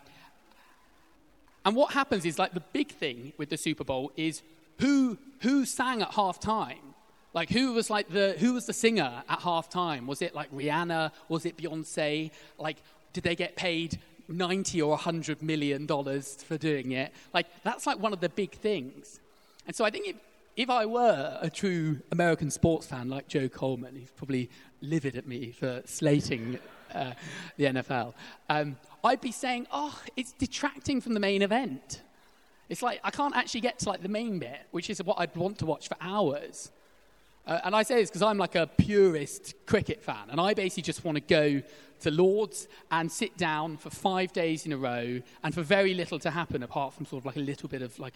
and 1.65 1.75
what 1.75 1.93
happens 1.93 2.25
is 2.25 2.39
like 2.39 2.53
the 2.53 2.63
big 2.74 2.91
thing 2.91 3.33
with 3.38 3.50
the 3.50 3.57
Super 3.57 3.83
Bowl 3.83 4.13
is 4.15 4.41
who 4.79 5.17
who 5.41 5.65
sang 5.65 6.01
at 6.01 6.12
half 6.12 6.39
time 6.39 6.90
like 7.33 7.50
who 7.50 7.73
was 7.73 7.89
like 7.89 8.09
the 8.09 8.35
who 8.39 8.53
was 8.53 8.65
the 8.65 8.73
singer 8.73 9.23
at 9.27 9.39
halftime? 9.39 10.05
Was 10.05 10.21
it 10.21 10.35
like 10.35 10.51
Rihanna? 10.51 11.11
Was 11.29 11.45
it 11.45 11.57
Beyonce? 11.57 12.31
Like 12.57 12.77
did 13.13 13.23
they 13.23 13.35
get 13.35 13.55
paid 13.55 14.00
90 14.27 14.81
or 14.81 14.91
100 14.91 15.41
million 15.41 15.85
dollars 15.85 16.43
for 16.43 16.57
doing 16.57 16.91
it? 16.91 17.13
Like 17.33 17.47
that's 17.63 17.88
like 17.88 18.00
one 18.00 18.13
of 18.13 18.19
the 18.19 18.29
big 18.29 18.51
things. 18.51 19.19
And 19.67 19.75
so 19.75 19.86
I 19.86 19.89
think 19.89 20.08
if, 20.08 20.15
if 20.58 20.69
I 20.69 20.86
were 20.86 21.38
a 21.41 21.49
true 21.49 22.01
American 22.12 22.51
sports 22.51 22.88
fan 22.88 23.10
like 23.10 23.27
Joe 23.27 23.47
Coleman, 23.47 23.95
he's 23.95 24.12
probably 24.12 24.49
livid 24.82 25.15
at 25.15 25.27
me 25.27 25.51
for 25.51 25.82
slating 25.86 26.60
uh, 26.93 27.13
the 27.58 27.65
NFL, 27.65 28.13
um, 28.49 28.77
I'd 29.03 29.21
be 29.21 29.32
saying, 29.32 29.67
oh, 29.71 29.99
it's 30.15 30.34
detracting 30.34 31.01
from 31.01 31.13
the 31.13 31.19
main 31.19 31.41
event. 31.41 32.01
It's 32.69 32.82
like 32.82 32.99
I 33.03 33.12
can't 33.12 33.36
actually 33.36 33.62
get 33.62 33.79
to 33.79 33.89
like 33.89 34.01
the 34.01 34.10
main 34.10 34.39
bit, 34.39 34.62
which 34.71 34.89
is 34.89 35.01
what 35.03 35.19
I'd 35.19 35.36
want 35.36 35.60
to 35.60 35.65
watch 35.65 35.88
for 35.88 35.97
hours. 35.99 36.71
Uh, 37.45 37.60
and 37.63 37.75
I 37.75 37.84
say 37.84 37.95
this 37.95 38.10
because 38.10 38.21
I'm 38.21 38.38
like 38.38 38.56
a 38.56 38.67
purist 38.67 39.56
cricket 39.65 40.04
fan, 40.04 40.30
and 40.30 40.39
I 40.39 40.54
basically 40.54 40.84
just 40.84 41.04
want 41.04 41.15
to 41.15 41.21
go 41.21 41.62
to 42.01 42.12
Lord's 42.12 42.67
and 42.89 43.12
sit 43.12 43.38
down 43.38 43.77
for 43.77 43.89
five 43.89 44.34
days 44.34 44.65
in 44.65 44.73
a 44.73 44.77
row, 44.77 45.21
and 45.43 45.54
for 45.54 45.62
very 45.62 45.93
little 45.93 46.19
to 46.19 46.32
happen 46.32 46.63
apart 46.63 46.93
from 46.93 47.06
sort 47.06 47.21
of 47.21 47.25
like 47.25 47.38
a 47.38 47.39
little 47.39 47.69
bit 47.69 47.82
of 47.82 47.97
like 47.99 48.15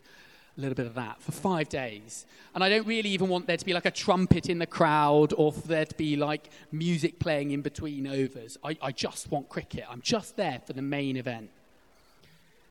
a 0.58 0.62
little 0.62 0.76
bit 0.76 0.86
of 0.86 0.94
that 0.96 1.22
for 1.22 1.32
five 1.32 1.70
days. 1.70 2.26
And 2.54 2.64
I 2.64 2.70
don't 2.70 2.88
really 2.88 3.10
even 3.10 3.28
want 3.28 3.48
there 3.48 3.58
to 3.58 3.66
be 3.66 3.74
like 3.74 3.86
a 3.86 3.92
trumpet 3.92 4.50
in 4.50 4.60
the 4.60 4.66
crowd 4.66 5.34
or 5.38 5.52
for 5.52 5.68
there 5.68 5.86
to 5.86 5.96
be 5.96 6.16
like 6.16 6.50
music 6.72 7.20
playing 7.20 7.52
in 7.52 7.62
between 7.62 8.08
overs. 8.08 8.58
I, 8.64 8.78
I 8.82 8.92
just 8.92 9.30
want 9.32 9.50
cricket. 9.50 9.84
I'm 9.90 10.02
just 10.02 10.38
there 10.38 10.62
for 10.66 10.74
the 10.74 10.82
main 10.82 11.18
event. 11.18 11.50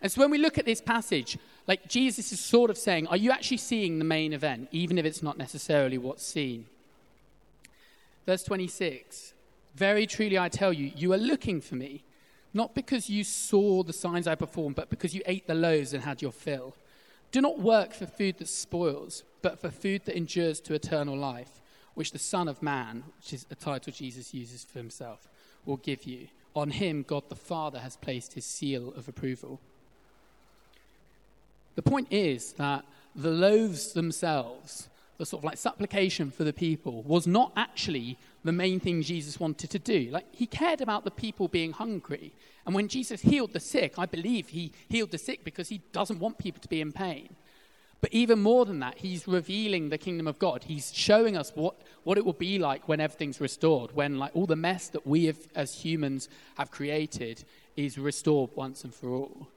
And 0.05 0.13
so 0.13 0.21
when 0.21 0.31
we 0.31 0.37
look 0.37 0.59
at 0.59 0.67
this 0.67 0.83
passage, 0.83 1.39
like 1.67 1.89
Jesus 1.89 2.31
is 2.31 2.39
sort 2.39 2.69
of 2.69 2.77
saying, 2.77 3.07
Are 3.07 3.17
you 3.17 3.31
actually 3.31 3.57
seeing 3.57 3.99
the 3.99 4.05
main 4.05 4.35
event, 4.35 4.69
even 4.71 4.99
if 4.99 5.07
it's 5.07 5.23
not 5.23 5.39
necessarily 5.39 5.97
what's 5.97 6.23
seen? 6.23 6.67
Verse 8.27 8.43
26 8.43 9.33
Very 9.75 10.07
truly 10.07 10.39
I 10.39 10.51
tell 10.51 10.75
you, 10.75 10.93
you 10.95 11.15
are 11.15 11.19
looking 11.19 11.63
for 11.63 11.77
me, 11.77 12.05
not 12.53 12.75
because 12.75 13.09
you 13.09 13.25
saw 13.25 13.83
the 13.83 13.95
signs 13.95 14.29
I 14.29 14.35
performed, 14.35 14.77
but 14.77 14.91
because 14.91 15.15
you 15.15 15.23
ate 15.25 15.47
the 15.47 15.55
loaves 15.55 15.95
and 15.95 16.05
had 16.05 16.21
your 16.21 16.33
fill. 16.33 16.77
Do 17.33 17.41
not 17.41 17.59
work 17.59 17.95
for 17.95 18.05
food 18.05 18.37
that 18.39 18.49
spoils, 18.49 19.25
but 19.41 19.59
for 19.59 19.71
food 19.71 20.03
that 20.05 20.19
endures 20.19 20.61
to 20.61 20.75
eternal 20.75 21.17
life, 21.17 21.63
which 21.95 22.13
the 22.13 22.19
Son 22.19 22.47
of 22.47 22.63
Man, 22.63 23.05
which 23.17 23.33
is 23.33 23.47
a 23.51 23.55
title 23.55 23.91
Jesus 23.91 24.35
uses 24.35 24.65
for 24.65 24.79
himself, 24.79 25.31
will 25.65 25.79
give 25.79 26.05
you. 26.05 26.29
On 26.55 26.71
him, 26.73 27.05
God 27.09 27.31
the 27.31 27.37
Father 27.37 27.79
has 27.79 27.97
placed 27.97 28.35
his 28.35 28.45
seal 28.45 28.93
of 28.93 29.09
approval. 29.09 29.61
The 31.75 31.83
point 31.83 32.09
is 32.11 32.53
that 32.55 32.85
the 33.15 33.31
loaves 33.31 33.93
themselves, 33.93 34.89
the 35.19 35.27
sort 35.27 35.41
of 35.41 35.45
like 35.45 35.59
supplication 35.59 36.31
for 36.31 36.45
the 36.45 36.53
people, 36.53 37.03
was 37.03 37.27
not 37.27 37.53
actually 37.57 38.19
the 38.45 38.53
main 38.53 38.81
thing 38.81 39.03
Jesus 39.03 39.41
wanted 39.41 39.71
to 39.71 39.79
do. 39.79 40.09
Like, 40.11 40.27
he 40.33 40.47
cared 40.47 40.81
about 40.81 41.05
the 41.05 41.11
people 41.11 41.49
being 41.49 41.73
hungry. 41.73 42.35
And 42.67 42.75
when 42.75 42.89
Jesus 42.89 43.23
healed 43.23 43.53
the 43.53 43.61
sick, 43.61 43.99
I 43.99 44.07
believe 44.07 44.49
he 44.49 44.73
healed 44.89 45.11
the 45.11 45.19
sick 45.19 45.45
because 45.45 45.69
he 45.69 45.81
doesn't 45.93 46.21
want 46.21 46.39
people 46.39 46.61
to 46.61 46.69
be 46.69 46.81
in 46.81 46.93
pain. 46.93 47.35
But 48.01 48.13
even 48.13 48.39
more 48.43 48.67
than 48.67 48.81
that, 48.81 48.99
he's 48.99 49.27
revealing 49.27 49.89
the 49.89 49.97
kingdom 49.97 50.27
of 50.27 50.39
God. 50.39 50.65
He's 50.65 50.93
showing 50.93 51.39
us 51.39 51.53
what, 51.55 51.75
what 52.03 52.19
it 52.19 52.25
will 52.25 52.35
be 52.35 52.59
like 52.59 52.87
when 52.87 53.01
everything's 53.01 53.41
restored, 53.41 53.93
when 53.93 54.19
like 54.19 54.33
all 54.35 54.45
the 54.45 54.57
mess 54.57 54.89
that 54.89 55.07
we 55.07 55.25
have, 55.25 55.39
as 55.55 55.75
humans 55.75 56.29
have 56.57 56.71
created 56.71 57.45
is 57.77 57.97
restored 57.97 58.51
once 58.55 58.85
and 58.85 58.95
for 58.95 59.09
all. 59.09 59.49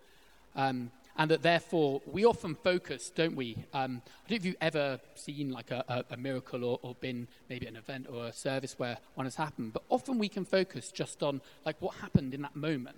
Um, 0.56 0.92
and 1.18 1.32
that 1.32 1.42
therefore 1.42 2.02
we 2.06 2.26
often 2.26 2.56
focus, 2.56 3.12
don't 3.14 3.36
we? 3.36 3.58
Um, 3.74 4.02
I 4.26 4.30
don't 4.30 4.32
know 4.32 4.36
if 4.36 4.46
you've 4.46 4.56
ever 4.62 5.00
seen 5.16 5.52
like 5.52 5.72
a, 5.72 5.84
a, 5.88 6.14
a 6.14 6.18
miracle 6.18 6.64
or, 6.64 6.80
or, 6.82 6.96
been 6.96 7.28
maybe 7.50 7.66
an 7.66 7.76
event 7.76 8.08
or 8.10 8.28
a 8.28 8.34
service 8.34 8.78
where 8.78 8.98
one 9.16 9.26
has 9.26 9.36
happened, 9.36 9.74
but 9.74 9.84
often 9.90 10.20
we 10.20 10.30
can 10.30 10.46
focus 10.46 10.92
just 10.92 11.24
on 11.24 11.42
like 11.66 11.76
what 11.80 11.96
happened 11.96 12.34
in 12.34 12.44
that 12.44 12.56
moment, 12.56 12.98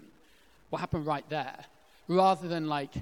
what 0.70 0.80
happened 0.80 1.06
right 1.06 1.28
there, 1.30 1.66
rather 2.08 2.48
than 2.48 2.68
like 2.68 2.94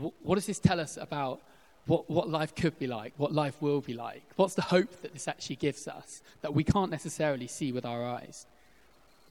wh- 0.00 0.14
what 0.22 0.36
does 0.36 0.46
this 0.46 0.60
tell 0.60 0.78
us 0.78 0.96
about 0.96 1.40
what, 1.86 2.08
what 2.08 2.28
life 2.28 2.54
could 2.54 2.78
be 2.78 2.86
like, 2.86 3.14
what 3.16 3.32
life 3.32 3.60
will 3.60 3.80
be 3.80 3.94
like? 3.94 4.22
What's 4.36 4.54
the 4.54 4.62
hope 4.62 5.02
that 5.02 5.12
this 5.12 5.26
actually 5.26 5.56
gives 5.56 5.88
us 5.88 6.22
that 6.42 6.54
we 6.54 6.62
can't 6.62 6.90
necessarily 6.90 7.48
see 7.48 7.72
with 7.72 7.84
our 7.84 8.04
eyes? 8.04 8.46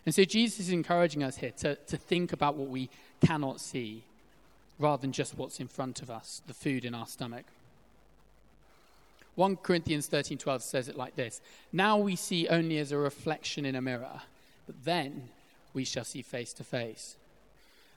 And 0.05 0.13
so 0.13 0.23
Jesus 0.23 0.61
is 0.61 0.69
encouraging 0.69 1.23
us 1.23 1.37
here 1.37 1.51
to, 1.57 1.75
to 1.75 1.97
think 1.97 2.33
about 2.33 2.55
what 2.55 2.69
we 2.69 2.89
cannot 3.25 3.61
see 3.61 4.03
rather 4.79 5.01
than 5.01 5.11
just 5.11 5.37
what's 5.37 5.59
in 5.59 5.67
front 5.67 6.01
of 6.01 6.09
us, 6.09 6.41
the 6.47 6.53
food 6.53 6.85
in 6.85 6.93
our 6.93 7.07
stomach. 7.07 7.45
1 9.35 9.57
Corinthians 9.57 10.07
13:12 10.07 10.63
says 10.63 10.87
it 10.87 10.97
like 10.97 11.15
this: 11.15 11.41
"Now 11.71 11.97
we 11.97 12.15
see 12.15 12.47
only 12.47 12.79
as 12.79 12.91
a 12.91 12.97
reflection 12.97 13.65
in 13.65 13.75
a 13.75 13.81
mirror, 13.81 14.23
but 14.65 14.83
then 14.83 15.29
we 15.73 15.85
shall 15.85 16.03
see 16.03 16.21
face 16.21 16.53
to 16.53 16.63
face." 16.63 17.17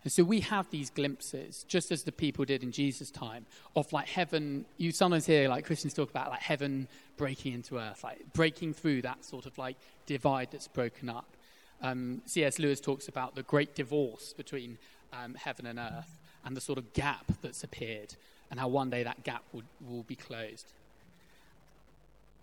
And 0.03 0.13
so 0.13 0.23
we 0.23 0.41
have 0.41 0.71
these 0.71 0.89
glimpses, 0.89 1.65
just 1.69 1.91
as 1.93 2.05
the 2.05 2.13
people 2.13 2.47
did 2.47 2.63
in 2.63 2.73
Jesus' 2.73 3.11
time, 3.11 3.47
of 3.77 3.93
like 3.93 4.09
heaven. 4.09 4.65
You 4.77 4.93
sometimes 4.93 5.27
hear 5.27 5.49
like 5.49 5.67
Christians 5.67 5.95
talk 5.95 6.11
about 6.11 6.31
like 6.31 6.41
heaven 6.41 6.89
breaking 7.17 7.55
into 7.55 7.79
earth, 7.79 8.05
like 8.05 8.33
breaking 8.33 8.75
through 8.75 9.03
that 9.03 9.25
sort 9.25 9.47
of 9.47 9.57
like 9.59 9.77
divide 10.07 10.51
that's 10.51 10.69
broken 10.69 11.09
up. 11.09 11.37
Um, 11.83 12.21
C.S. 12.27 12.59
Lewis 12.59 12.81
talks 12.81 13.09
about 13.09 13.35
the 13.35 13.43
great 13.43 13.75
divorce 13.75 14.35
between 14.35 14.77
um, 15.13 15.35
heaven 15.35 15.65
and 15.67 15.79
earth 15.79 16.20
and 16.45 16.57
the 16.57 16.61
sort 16.61 16.79
of 16.79 16.93
gap 16.93 17.27
that's 17.43 17.65
appeared 17.65 18.15
and 18.51 18.59
how 18.59 18.69
one 18.69 18.91
day 18.91 19.03
that 19.03 19.23
gap 19.25 19.43
will, 19.53 19.63
will 19.89 20.03
be 20.03 20.17
closed. 20.17 20.73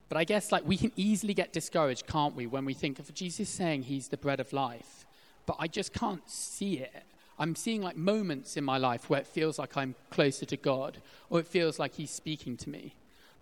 But 0.10 0.18
I 0.18 0.24
guess 0.24 0.52
like 0.52 0.66
we 0.66 0.78
can 0.78 0.92
easily 0.96 1.34
get 1.34 1.52
discouraged, 1.52 2.08
can't 2.08 2.36
we, 2.36 2.48
when 2.48 2.66
we 2.66 2.74
think 2.74 3.00
of 3.00 3.14
Jesus 3.14 3.50
saying 3.50 3.84
he's 3.84 4.08
the 4.08 4.18
bread 4.18 4.40
of 4.40 4.54
life, 4.54 5.06
but 5.46 5.58
I 5.60 5.68
just 5.68 5.94
can't 5.94 6.30
see 6.30 6.80
it. 6.80 7.04
I'm 7.40 7.56
seeing 7.56 7.82
like 7.82 7.96
moments 7.96 8.58
in 8.58 8.64
my 8.64 8.78
life 8.78 9.10
where 9.10 9.20
it 9.20 9.28
feels 9.28 9.60
like 9.60 9.78
I'm 9.78 9.96
closer 10.10 10.46
to 10.46 10.58
God, 10.58 10.98
or 11.30 11.40
it 11.40 11.48
feels 11.48 11.78
like 11.78 11.96
he's 11.96 12.10
speaking 12.10 12.58
to 12.58 12.70
me. 12.70 12.94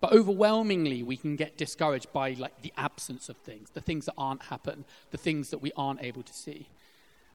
But 0.02 0.12
overwhelmingly, 0.12 1.02
we 1.02 1.18
can 1.18 1.36
get 1.36 1.58
discouraged 1.58 2.12
by 2.12 2.34
like 2.34 2.62
the 2.62 2.74
absence 2.78 3.30
of 3.30 3.38
things, 3.38 3.70
the 3.70 3.82
things 3.82 4.06
that 4.06 4.16
aren't 4.18 4.44
happen, 4.44 4.86
the 5.12 5.18
things 5.18 5.50
that 5.52 5.60
we 5.60 5.72
aren't 5.78 6.04
able 6.04 6.24
to 6.24 6.34
see. 6.34 6.68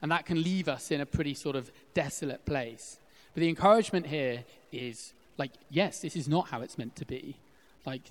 And 0.01 0.11
that 0.11 0.25
can 0.25 0.41
leave 0.41 0.67
us 0.67 0.91
in 0.91 1.01
a 1.01 1.05
pretty 1.05 1.33
sort 1.33 1.55
of 1.55 1.71
desolate 1.93 2.45
place. 2.45 2.97
But 3.33 3.41
the 3.41 3.49
encouragement 3.49 4.07
here 4.07 4.43
is 4.71 5.13
like, 5.37 5.51
yes, 5.69 5.99
this 5.99 6.15
is 6.15 6.27
not 6.27 6.49
how 6.49 6.61
it's 6.61 6.77
meant 6.77 6.95
to 6.97 7.05
be. 7.05 7.37
Like, 7.85 8.01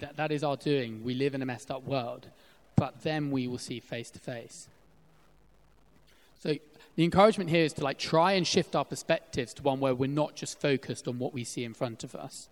that, 0.00 0.16
that 0.16 0.32
is 0.32 0.42
our 0.42 0.56
doing. 0.56 1.04
We 1.04 1.14
live 1.14 1.34
in 1.34 1.42
a 1.42 1.46
messed 1.46 1.70
up 1.70 1.84
world, 1.84 2.28
but 2.76 3.02
then 3.02 3.30
we 3.30 3.46
will 3.46 3.58
see 3.58 3.80
face 3.80 4.10
to 4.10 4.18
face. 4.18 4.68
So 6.40 6.54
the 6.96 7.04
encouragement 7.04 7.50
here 7.50 7.64
is 7.64 7.72
to 7.74 7.84
like 7.84 7.98
try 7.98 8.32
and 8.32 8.46
shift 8.46 8.76
our 8.76 8.84
perspectives 8.84 9.54
to 9.54 9.62
one 9.62 9.80
where 9.80 9.94
we're 9.94 10.08
not 10.08 10.36
just 10.36 10.60
focused 10.60 11.08
on 11.08 11.18
what 11.18 11.34
we 11.34 11.44
see 11.44 11.64
in 11.64 11.74
front 11.74 12.04
of 12.04 12.14
us. 12.14 12.48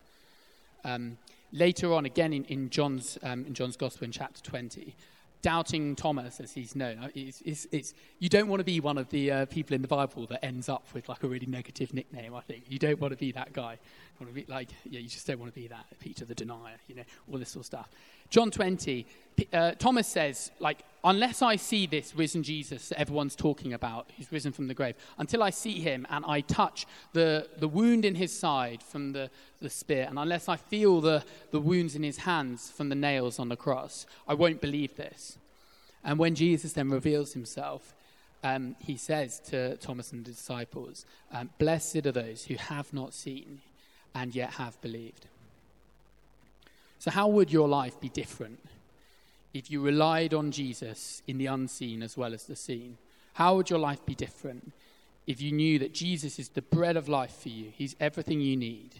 Um, 0.84 1.18
later 1.52 1.92
on, 1.92 2.04
again 2.04 2.32
in, 2.32 2.44
in 2.44 2.70
John's 2.70 3.18
um, 3.22 3.44
in 3.46 3.54
John's 3.54 3.76
Gospel 3.76 4.04
in 4.04 4.12
chapter 4.12 4.42
20, 4.42 4.94
doubting 5.46 5.94
Thomas, 5.94 6.40
as 6.40 6.52
he's 6.52 6.74
known. 6.74 7.08
It's, 7.14 7.40
it's, 7.42 7.68
it's, 7.70 7.94
you 8.18 8.28
don't 8.28 8.48
want 8.48 8.58
to 8.58 8.64
be 8.64 8.80
one 8.80 8.98
of 8.98 9.08
the 9.10 9.30
uh, 9.30 9.46
people 9.46 9.76
in 9.76 9.80
the 9.80 9.86
Bible 9.86 10.26
that 10.26 10.44
ends 10.44 10.68
up 10.68 10.84
with 10.92 11.08
like 11.08 11.22
a 11.22 11.28
really 11.28 11.46
negative 11.46 11.94
nickname. 11.94 12.34
I 12.34 12.40
think 12.40 12.64
you 12.68 12.80
don't 12.80 13.00
want 13.00 13.12
to 13.12 13.16
be 13.16 13.30
that 13.30 13.52
guy. 13.52 13.74
You 13.74 14.26
want 14.26 14.34
to 14.34 14.44
be 14.44 14.52
like, 14.52 14.70
yeah, 14.84 14.98
you 14.98 15.08
just 15.08 15.24
don't 15.24 15.38
want 15.38 15.54
to 15.54 15.60
be 15.60 15.68
that 15.68 15.86
Peter 16.00 16.24
the 16.24 16.34
denier, 16.34 16.78
you 16.88 16.96
know, 16.96 17.04
all 17.30 17.38
this 17.38 17.50
sort 17.50 17.60
of 17.60 17.66
stuff. 17.66 17.88
John 18.30 18.50
20, 18.50 19.06
uh, 19.52 19.72
Thomas 19.72 20.06
says, 20.06 20.50
like, 20.58 20.84
unless 21.04 21.42
I 21.42 21.56
see 21.56 21.86
this 21.86 22.14
risen 22.14 22.42
Jesus 22.42 22.88
that 22.88 22.98
everyone's 22.98 23.36
talking 23.36 23.72
about, 23.72 24.10
who's 24.16 24.30
risen 24.32 24.52
from 24.52 24.66
the 24.66 24.74
grave, 24.74 24.96
until 25.18 25.42
I 25.42 25.50
see 25.50 25.80
him 25.80 26.06
and 26.10 26.24
I 26.26 26.40
touch 26.40 26.86
the, 27.12 27.48
the 27.58 27.68
wound 27.68 28.04
in 28.04 28.14
his 28.14 28.36
side 28.36 28.82
from 28.82 29.12
the, 29.12 29.30
the 29.60 29.70
spear, 29.70 30.06
and 30.08 30.18
unless 30.18 30.48
I 30.48 30.56
feel 30.56 31.00
the, 31.00 31.24
the 31.50 31.60
wounds 31.60 31.94
in 31.94 32.02
his 32.02 32.18
hands 32.18 32.70
from 32.70 32.88
the 32.88 32.94
nails 32.94 33.38
on 33.38 33.48
the 33.48 33.56
cross, 33.56 34.06
I 34.26 34.34
won't 34.34 34.60
believe 34.60 34.96
this. 34.96 35.38
And 36.02 36.18
when 36.18 36.34
Jesus 36.34 36.72
then 36.72 36.90
reveals 36.90 37.32
himself, 37.32 37.94
um, 38.42 38.76
he 38.78 38.96
says 38.96 39.40
to 39.50 39.76
Thomas 39.76 40.12
and 40.12 40.24
the 40.24 40.30
disciples, 40.30 41.04
um, 41.32 41.50
Blessed 41.58 42.06
are 42.06 42.12
those 42.12 42.44
who 42.44 42.54
have 42.56 42.92
not 42.92 43.12
seen 43.14 43.60
and 44.14 44.34
yet 44.34 44.54
have 44.54 44.80
believed. 44.80 45.26
So, 47.06 47.12
how 47.12 47.28
would 47.28 47.52
your 47.52 47.68
life 47.68 48.00
be 48.00 48.08
different 48.08 48.58
if 49.54 49.70
you 49.70 49.80
relied 49.80 50.34
on 50.34 50.50
Jesus 50.50 51.22
in 51.28 51.38
the 51.38 51.46
unseen 51.46 52.02
as 52.02 52.16
well 52.16 52.34
as 52.34 52.46
the 52.46 52.56
seen? 52.56 52.98
How 53.34 53.54
would 53.54 53.70
your 53.70 53.78
life 53.78 54.04
be 54.04 54.16
different 54.16 54.72
if 55.24 55.40
you 55.40 55.52
knew 55.52 55.78
that 55.78 55.94
Jesus 55.94 56.40
is 56.40 56.48
the 56.48 56.62
bread 56.62 56.96
of 56.96 57.08
life 57.08 57.30
for 57.30 57.48
you? 57.48 57.70
He's 57.72 57.94
everything 58.00 58.40
you 58.40 58.56
need, 58.56 58.96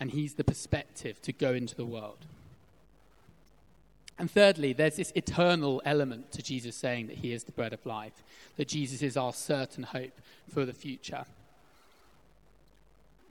and 0.00 0.10
He's 0.10 0.34
the 0.34 0.42
perspective 0.42 1.22
to 1.22 1.32
go 1.32 1.52
into 1.52 1.76
the 1.76 1.86
world. 1.86 2.26
And 4.18 4.28
thirdly, 4.28 4.72
there's 4.72 4.96
this 4.96 5.12
eternal 5.14 5.80
element 5.84 6.32
to 6.32 6.42
Jesus 6.42 6.74
saying 6.74 7.06
that 7.06 7.18
He 7.18 7.32
is 7.32 7.44
the 7.44 7.52
bread 7.52 7.72
of 7.72 7.86
life, 7.86 8.24
that 8.56 8.66
Jesus 8.66 9.02
is 9.02 9.16
our 9.16 9.32
certain 9.32 9.84
hope 9.84 10.20
for 10.52 10.66
the 10.66 10.74
future. 10.74 11.26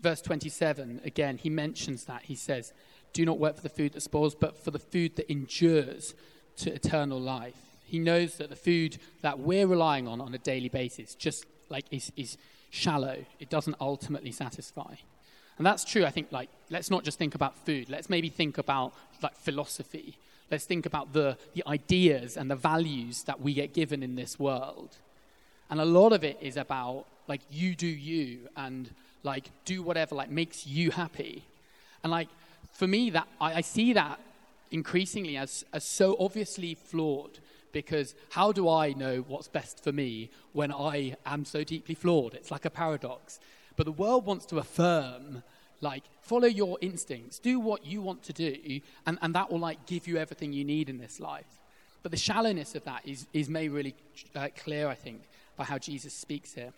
Verse 0.02 0.22
27, 0.22 1.02
again, 1.04 1.38
he 1.38 1.50
mentions 1.50 2.06
that. 2.06 2.24
He 2.24 2.36
says, 2.36 2.72
do 3.14 3.26
not 3.26 3.40
work 3.40 3.56
for 3.56 3.62
the 3.62 3.70
food 3.70 3.94
that 3.94 4.02
spoils, 4.02 4.36
but 4.36 4.64
for 4.64 4.72
the 4.72 4.80
food 4.80 5.16
that 5.16 5.32
endures 5.32 6.14
to 6.58 6.74
eternal 6.74 7.20
life. 7.20 7.56
He 7.86 8.00
knows 8.00 8.36
that 8.36 8.50
the 8.50 8.56
food 8.56 8.98
that 9.22 9.40
we're 9.40 9.68
relying 9.68 10.08
on 10.08 10.22
on 10.22 10.34
a 10.34 10.38
daily 10.38 10.70
basis 10.70 11.16
just 11.16 11.46
like 11.70 11.86
is, 11.92 12.12
is 12.16 12.38
shallow. 12.70 13.26
It 13.40 13.50
doesn't 13.50 13.76
ultimately 13.80 14.32
satisfy. 14.32 14.96
And 15.58 15.66
that's 15.66 15.84
true, 15.84 16.06
I 16.06 16.10
think, 16.10 16.32
like, 16.32 16.50
let's 16.70 16.90
not 16.90 17.04
just 17.04 17.18
think 17.18 17.36
about 17.36 17.58
food. 17.66 17.90
Let's 17.90 18.10
maybe 18.10 18.30
think 18.30 18.58
about, 18.58 18.94
like, 19.22 19.36
philosophy. 19.36 20.18
Let's 20.50 20.64
think 20.64 20.86
about 20.86 21.12
the, 21.12 21.38
the 21.54 21.64
ideas 21.68 22.38
and 22.38 22.50
the 22.50 22.56
values 22.56 23.24
that 23.24 23.42
we 23.42 23.54
get 23.54 23.74
given 23.74 24.02
in 24.02 24.16
this 24.16 24.40
world. 24.40 24.96
And 25.70 25.82
a 25.82 25.86
lot 25.86 26.14
of 26.14 26.24
it 26.24 26.38
is 26.42 26.56
about, 26.56 27.08
like, 27.28 27.42
you 27.52 27.76
do 27.76 27.88
you 27.88 28.48
and, 28.56 28.90
like, 29.24 29.52
do 29.66 29.84
whatever, 29.84 30.16
like, 30.16 30.30
makes 30.30 30.66
you 30.66 30.92
happy. 30.92 31.44
And, 32.04 32.12
like, 32.12 32.30
for 32.72 32.88
me, 32.88 33.10
that 33.12 33.28
I, 33.40 33.56
I 33.56 33.62
see 33.62 33.94
that 33.94 34.20
increasingly 34.72 35.38
as, 35.38 35.66
as 35.74 35.84
so 35.84 36.16
obviously 36.20 36.76
flawed 36.76 37.40
because 37.72 38.16
how 38.32 38.52
do 38.52 38.68
I 38.70 38.94
know 38.94 39.24
what's 39.28 39.48
best 39.48 39.84
for 39.84 39.92
me 39.92 40.30
when 40.54 40.72
I 40.72 41.16
am 41.26 41.46
so 41.46 41.64
deeply 41.64 41.96
flawed? 41.96 42.34
It's 42.34 42.52
like 42.52 42.66
a 42.66 42.70
paradox. 42.70 43.40
But 43.76 43.86
the 43.86 43.92
world 43.92 44.26
wants 44.26 44.46
to 44.48 44.58
affirm, 44.58 45.44
like, 45.82 46.04
follow 46.22 46.48
your 46.48 46.78
instincts, 46.82 47.40
do 47.40 47.60
what 47.60 47.86
you 47.86 48.02
want 48.02 48.24
to 48.24 48.34
do, 48.34 48.82
and, 49.06 49.18
and 49.22 49.34
that 49.36 49.52
will, 49.52 49.60
like, 49.60 49.86
give 49.86 50.08
you 50.08 50.18
everything 50.18 50.52
you 50.52 50.66
need 50.66 50.90
in 50.90 50.98
this 50.98 51.20
life. 51.20 51.46
But 52.02 52.12
the 52.12 52.18
shallowness 52.18 52.76
of 52.76 52.84
that 52.86 53.08
is, 53.08 53.28
is 53.34 53.50
made 53.50 53.70
really 53.72 53.96
uh, 54.36 54.48
clear, 54.58 54.88
I 54.88 54.96
think, 54.96 55.22
by 55.56 55.66
how 55.66 55.78
Jesus 55.78 56.14
speaks 56.14 56.54
here. 56.54 56.74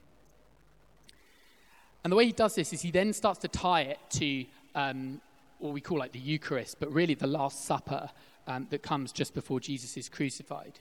And 2.04 2.12
the 2.12 2.18
way 2.18 2.26
he 2.26 2.32
does 2.32 2.56
this 2.56 2.74
is 2.74 2.82
he 2.82 2.92
then 2.92 3.14
starts 3.14 3.40
to 3.40 3.48
tie 3.48 3.82
it 3.82 4.00
to 4.12 4.46
um, 4.74 5.22
what 5.62 5.74
we 5.74 5.82
call 5.82 6.00
like 6.00 6.12
the 6.12 6.20
Eucharist, 6.20 6.80
but 6.80 6.92
really 6.92 7.14
the 7.14 7.28
Last 7.28 7.66
Supper 7.66 8.10
um, 8.48 8.68
that 8.70 8.82
comes 8.82 9.12
just 9.12 9.34
before 9.34 9.60
Jesus 9.60 9.98
is 9.98 10.10
crucified. 10.10 10.80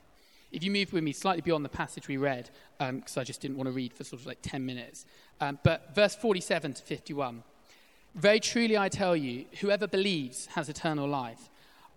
If 0.52 0.64
you 0.64 0.70
move 0.70 0.92
with 0.92 1.04
me 1.04 1.12
slightly 1.12 1.42
beyond 1.42 1.64
the 1.64 1.68
passage 1.68 2.08
we 2.08 2.16
read, 2.16 2.50
because 2.78 3.16
um, 3.16 3.20
I 3.20 3.24
just 3.24 3.40
didn't 3.40 3.56
want 3.56 3.68
to 3.68 3.72
read 3.72 3.92
for 3.92 4.02
sort 4.02 4.20
of 4.20 4.26
like 4.26 4.38
10 4.42 4.64
minutes, 4.64 5.06
um, 5.40 5.58
but 5.62 5.94
verse 5.94 6.14
47 6.14 6.74
to 6.74 6.82
51. 6.82 7.44
Very 8.16 8.40
truly 8.40 8.76
I 8.76 8.88
tell 8.88 9.14
you, 9.14 9.44
whoever 9.60 9.86
believes 9.86 10.46
has 10.46 10.68
eternal 10.68 11.06
life. 11.06 11.48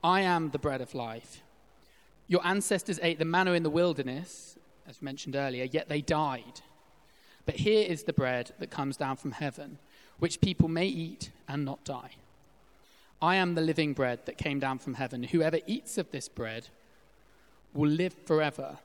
I 0.04 0.22
am 0.22 0.52
the 0.52 0.60
bread 0.60 0.82
of 0.82 0.94
life. 0.94 1.42
Your 2.28 2.46
ancestors 2.46 3.00
ate 3.02 3.18
the 3.18 3.26
manna 3.26 3.54
in 3.54 3.64
the 3.64 3.70
wilderness, 3.70 4.58
as 4.88 5.02
mentioned 5.02 5.36
earlier, 5.36 5.64
yet 5.64 5.90
they 5.90 6.02
died. 6.02 6.62
But 7.46 7.56
here 7.56 7.86
is 7.86 8.04
the 8.04 8.14
bread 8.14 8.52
that 8.60 8.70
comes 8.70 8.98
down 8.98 9.18
from 9.18 9.32
heaven, 9.32 9.80
which 10.20 10.42
people 10.42 10.70
may 10.70 10.86
eat 10.88 11.32
and 11.48 11.66
not 11.66 11.84
die. 11.84 12.12
I 13.24 13.36
am 13.36 13.56
the 13.56 13.62
living 13.62 13.94
bread 13.94 14.26
that 14.26 14.38
came 14.38 14.60
down 14.60 14.80
from 14.80 14.96
heaven. 14.96 15.24
Whoever 15.24 15.60
eats 15.66 15.98
of 15.98 16.12
this 16.12 16.28
bread 16.28 16.68
will 17.74 17.90
live 17.90 18.14
forever. 18.26 18.80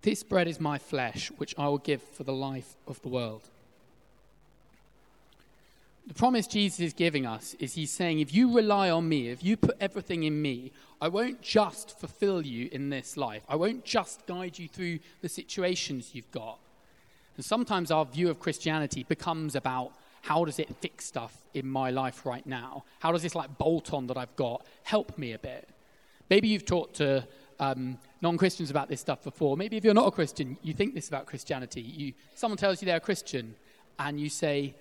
This 0.00 0.22
bread 0.22 0.48
is 0.48 0.58
my 0.58 0.78
flesh, 0.78 1.30
which 1.36 1.54
I 1.58 1.68
will 1.68 1.76
give 1.76 2.00
for 2.00 2.24
the 2.24 2.32
life 2.32 2.76
of 2.88 3.02
the 3.02 3.10
world. 3.10 3.50
The 6.06 6.14
promise 6.14 6.46
Jesus 6.46 6.80
is 6.80 6.92
giving 6.94 7.26
us 7.26 7.54
is 7.58 7.74
He's 7.74 7.90
saying, 7.90 8.20
if 8.20 8.32
you 8.32 8.56
rely 8.56 8.88
on 8.88 9.06
me, 9.06 9.28
if 9.28 9.44
you 9.44 9.58
put 9.58 9.76
everything 9.78 10.22
in 10.22 10.40
me, 10.40 10.72
I 10.98 11.08
won't 11.08 11.42
just 11.42 12.00
fulfill 12.00 12.46
you 12.46 12.70
in 12.72 12.88
this 12.88 13.18
life. 13.18 13.42
I 13.46 13.56
won't 13.56 13.84
just 13.84 14.26
guide 14.26 14.58
you 14.58 14.68
through 14.68 15.00
the 15.20 15.28
situations 15.28 16.14
you've 16.14 16.32
got. 16.32 16.58
And 17.36 17.44
sometimes 17.44 17.90
our 17.90 18.06
view 18.06 18.30
of 18.30 18.40
Christianity 18.40 19.02
becomes 19.02 19.54
about 19.54 19.92
how 20.22 20.44
does 20.44 20.58
it 20.58 20.74
fix 20.80 21.06
stuff 21.06 21.36
in 21.54 21.66
my 21.66 21.90
life 21.90 22.26
right 22.26 22.46
now? 22.46 22.84
How 22.98 23.12
does 23.12 23.22
this 23.22 23.34
like 23.34 23.56
bolt 23.58 23.92
on 23.92 24.06
that 24.08 24.16
I've 24.16 24.34
got 24.36 24.64
help 24.82 25.16
me 25.18 25.32
a 25.32 25.38
bit? 25.38 25.68
Maybe 26.28 26.48
you've 26.48 26.66
talked 26.66 26.96
to 26.96 27.26
um, 27.58 27.98
non-Christians 28.20 28.70
about 28.70 28.88
this 28.88 29.00
stuff 29.00 29.22
before. 29.22 29.56
Maybe 29.56 29.76
if 29.76 29.84
you're 29.84 29.94
not 29.94 30.06
a 30.06 30.10
Christian, 30.10 30.56
you 30.62 30.72
think 30.72 30.94
this 30.94 31.08
about 31.08 31.26
Christianity. 31.26 31.80
You, 31.80 32.12
someone 32.34 32.56
tells 32.56 32.80
you 32.80 32.86
they're 32.86 32.96
a 32.96 33.00
Christian, 33.00 33.54
and 33.98 34.18
you 34.20 34.28
say, 34.28 34.74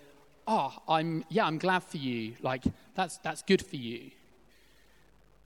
"Oh, 0.47 0.73
I'm 0.87 1.25
yeah, 1.29 1.45
I'm 1.45 1.57
glad 1.57 1.83
for 1.83 1.97
you. 1.97 2.35
Like 2.41 2.63
that's 2.95 3.17
that's 3.17 3.41
good 3.41 3.65
for 3.65 3.75
you." 3.75 4.11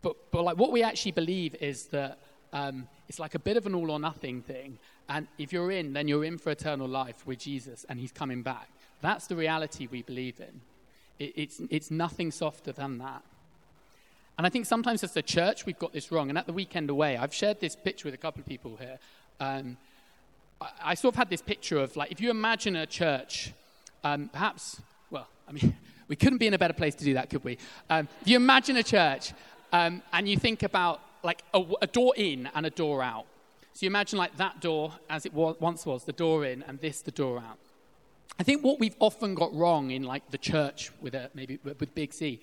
But 0.02 0.16
but 0.32 0.44
like 0.44 0.58
what 0.58 0.72
we 0.72 0.84
actually 0.84 1.14
believe 1.14 1.56
is 1.56 1.86
that 1.88 2.20
um, 2.52 2.88
it's 3.10 3.20
like 3.20 3.36
a 3.36 3.40
bit 3.40 3.58
of 3.58 3.66
an 3.66 3.74
all 3.74 3.90
or 3.90 4.00
nothing 4.00 4.42
thing. 4.42 4.78
And 5.10 5.28
if 5.38 5.52
you're 5.52 5.72
in, 5.72 5.94
then 5.94 6.08
you're 6.08 6.24
in 6.24 6.38
for 6.38 6.52
eternal 6.52 6.88
life 6.88 7.26
with 7.26 7.40
Jesus, 7.40 7.86
and 7.90 8.00
He's 8.00 8.12
coming 8.12 8.44
back. 8.44 8.70
That's 9.04 9.28
the 9.28 9.36
reality 9.36 9.88
we 9.92 10.02
believe 10.02 10.40
in. 10.40 10.62
It, 11.20 11.34
it's, 11.36 11.62
it's 11.70 11.92
nothing 11.92 12.32
softer 12.32 12.72
than 12.72 13.00
that. 13.00 13.22
And 14.38 14.48
I 14.48 14.50
think 14.50 14.66
sometimes 14.66 15.04
as 15.04 15.12
the 15.12 15.22
church, 15.22 15.66
we've 15.66 15.78
got 15.78 15.92
this 15.92 16.10
wrong. 16.10 16.30
And 16.30 16.38
at 16.38 16.48
the 16.48 16.54
weekend 16.54 16.90
away, 16.90 17.18
I've 17.18 17.34
shared 17.34 17.60
this 17.60 17.76
picture 17.76 18.08
with 18.08 18.16
a 18.16 18.18
couple 18.18 18.40
of 18.40 18.48
people 18.48 18.78
here. 18.78 18.98
Um, 19.42 19.76
I, 20.62 20.70
I, 20.86 20.94
sort 20.94 21.16
of 21.16 21.18
had 21.18 21.30
this 21.30 21.42
picture 21.42 21.78
of 21.80 21.96
like, 21.98 22.14
if 22.14 22.22
you 22.22 22.32
imagine 22.32 22.78
a 22.78 22.86
church, 22.86 23.52
um, 24.06 24.30
perhaps, 24.32 24.82
well, 25.12 25.28
I 25.50 25.52
mean, 25.52 25.76
we 26.08 26.16
couldn't 26.16 26.38
be 26.38 26.48
in 26.48 26.54
a 26.54 26.58
better 26.58 26.74
place 26.74 26.96
to 26.96 27.04
do 27.04 27.16
that, 27.16 27.30
could 27.30 27.44
we? 27.44 27.58
Um, 27.90 28.08
if 28.22 28.28
you 28.30 28.38
imagine 28.38 28.78
a 28.78 28.84
church 28.84 29.34
um, 29.74 30.02
and 30.14 30.30
you 30.30 30.38
think 30.38 30.64
about 30.64 31.02
like 31.24 31.44
a, 31.54 31.62
a, 31.82 31.88
door 31.88 32.14
in 32.16 32.50
and 32.56 32.66
a 32.66 32.70
door 32.70 33.04
out. 33.04 33.26
So 33.74 33.86
you 33.86 33.88
imagine 33.88 34.18
like 34.18 34.38
that 34.38 34.62
door 34.62 34.94
as 35.10 35.26
it 35.26 35.34
was, 35.34 35.58
once 35.60 35.86
was, 35.86 36.06
the 36.06 36.14
door 36.14 36.46
in, 36.46 36.64
and 36.64 36.80
this 36.80 37.02
the 37.02 37.12
door 37.12 37.40
out. 37.40 37.58
I 38.40 38.44
think 38.44 38.64
what 38.64 38.80
we've 38.80 38.96
often 39.00 39.36
got 39.36 39.54
wrong 39.54 39.92
in 39.92 40.04
like 40.04 40.32
the 40.32 40.38
church 40.38 40.92
with 41.02 41.14
a, 41.14 41.30
maybe 41.34 41.60
with 41.64 41.94
big 41.94 42.14
C 42.14 42.42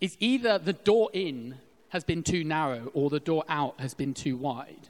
is 0.00 0.16
either 0.20 0.58
the 0.58 0.72
door 0.72 1.10
in 1.12 1.56
has 1.90 2.04
been 2.04 2.22
too 2.22 2.44
narrow 2.44 2.90
or 2.94 3.10
the 3.10 3.20
door 3.20 3.44
out 3.48 3.80
has 3.80 3.94
been 3.94 4.14
too 4.14 4.36
wide. 4.36 4.88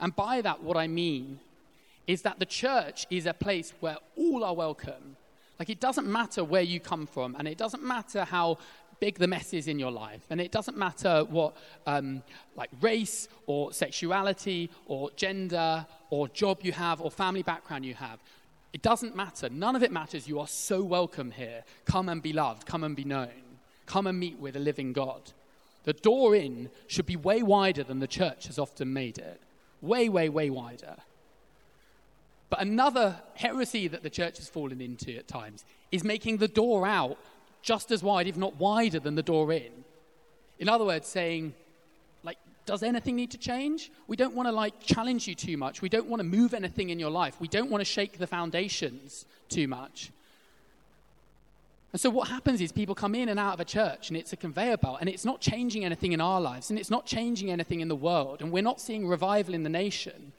And 0.00 0.14
by 0.14 0.40
that, 0.42 0.62
what 0.62 0.76
I 0.76 0.86
mean 0.86 1.40
is 2.06 2.22
that 2.22 2.38
the 2.38 2.46
church 2.46 3.06
is 3.10 3.26
a 3.26 3.34
place 3.34 3.72
where 3.80 3.96
all 4.16 4.44
are 4.44 4.54
welcome. 4.54 5.16
Like 5.58 5.70
it 5.70 5.80
doesn't 5.80 6.06
matter 6.06 6.42
where 6.42 6.62
you 6.62 6.80
come 6.80 7.06
from, 7.06 7.36
and 7.38 7.46
it 7.46 7.56
doesn't 7.56 7.82
matter 7.82 8.24
how 8.24 8.58
big 8.98 9.18
the 9.18 9.28
mess 9.28 9.52
is 9.52 9.68
in 9.68 9.78
your 9.78 9.90
life, 9.90 10.22
and 10.30 10.40
it 10.40 10.50
doesn't 10.50 10.76
matter 10.76 11.24
what 11.28 11.56
um, 11.86 12.22
like 12.56 12.70
race 12.80 13.28
or 13.46 13.72
sexuality 13.72 14.70
or 14.86 15.10
gender 15.16 15.86
or 16.10 16.28
job 16.28 16.58
you 16.62 16.72
have 16.72 17.00
or 17.00 17.10
family 17.10 17.42
background 17.42 17.84
you 17.84 17.94
have. 17.94 18.18
It 18.72 18.82
doesn't 18.82 19.14
matter. 19.14 19.48
None 19.50 19.76
of 19.76 19.82
it 19.82 19.92
matters. 19.92 20.26
You 20.26 20.40
are 20.40 20.46
so 20.46 20.82
welcome 20.82 21.30
here. 21.30 21.64
Come 21.84 22.08
and 22.08 22.22
be 22.22 22.32
loved. 22.32 22.66
Come 22.66 22.84
and 22.84 22.96
be 22.96 23.04
known. 23.04 23.58
Come 23.86 24.06
and 24.06 24.18
meet 24.18 24.38
with 24.38 24.56
a 24.56 24.60
living 24.60 24.92
God. 24.92 25.32
The 25.84 25.92
door 25.92 26.34
in 26.34 26.70
should 26.86 27.06
be 27.06 27.16
way 27.16 27.42
wider 27.42 27.82
than 27.82 27.98
the 27.98 28.06
church 28.06 28.46
has 28.46 28.58
often 28.58 28.92
made 28.92 29.18
it. 29.18 29.40
Way, 29.80 30.08
way, 30.08 30.28
way 30.28 30.48
wider. 30.48 30.96
But 32.48 32.60
another 32.60 33.20
heresy 33.34 33.88
that 33.88 34.02
the 34.02 34.10
church 34.10 34.38
has 34.38 34.48
fallen 34.48 34.80
into 34.80 35.16
at 35.16 35.26
times 35.26 35.64
is 35.90 36.04
making 36.04 36.36
the 36.36 36.48
door 36.48 36.86
out 36.86 37.18
just 37.62 37.90
as 37.90 38.02
wide, 38.02 38.26
if 38.26 38.36
not 38.36 38.56
wider, 38.56 39.00
than 39.00 39.14
the 39.14 39.22
door 39.22 39.52
in. 39.52 39.72
In 40.58 40.68
other 40.68 40.84
words, 40.84 41.08
saying, 41.08 41.54
does 42.64 42.82
anything 42.82 43.16
need 43.16 43.30
to 43.32 43.38
change? 43.38 43.90
We 44.06 44.16
don't 44.16 44.34
want 44.34 44.48
to 44.48 44.52
like 44.52 44.80
challenge 44.80 45.26
you 45.26 45.34
too 45.34 45.56
much. 45.56 45.82
We 45.82 45.88
don't 45.88 46.06
want 46.06 46.20
to 46.20 46.24
move 46.24 46.54
anything 46.54 46.90
in 46.90 46.98
your 46.98 47.10
life. 47.10 47.40
We 47.40 47.48
don't 47.48 47.70
want 47.70 47.80
to 47.80 47.84
shake 47.84 48.18
the 48.18 48.26
foundations 48.26 49.26
too 49.48 49.66
much. 49.66 50.10
And 51.92 52.00
so 52.00 52.08
what 52.08 52.28
happens 52.28 52.60
is 52.60 52.72
people 52.72 52.94
come 52.94 53.14
in 53.14 53.28
and 53.28 53.38
out 53.38 53.54
of 53.54 53.60
a 53.60 53.64
church 53.64 54.08
and 54.08 54.16
it's 54.16 54.32
a 54.32 54.36
conveyor 54.36 54.78
belt 54.78 54.98
and 55.00 55.08
it's 55.10 55.26
not 55.26 55.40
changing 55.40 55.84
anything 55.84 56.12
in 56.12 56.20
our 56.20 56.40
lives 56.40 56.70
and 56.70 56.78
it's 56.78 56.90
not 56.90 57.04
changing 57.04 57.50
anything 57.50 57.80
in 57.80 57.88
the 57.88 57.96
world 57.96 58.40
and 58.40 58.50
we're 58.50 58.62
not 58.62 58.80
seeing 58.80 59.06
revival 59.06 59.52
in 59.52 59.62
the 59.62 59.68
nation 59.68 60.32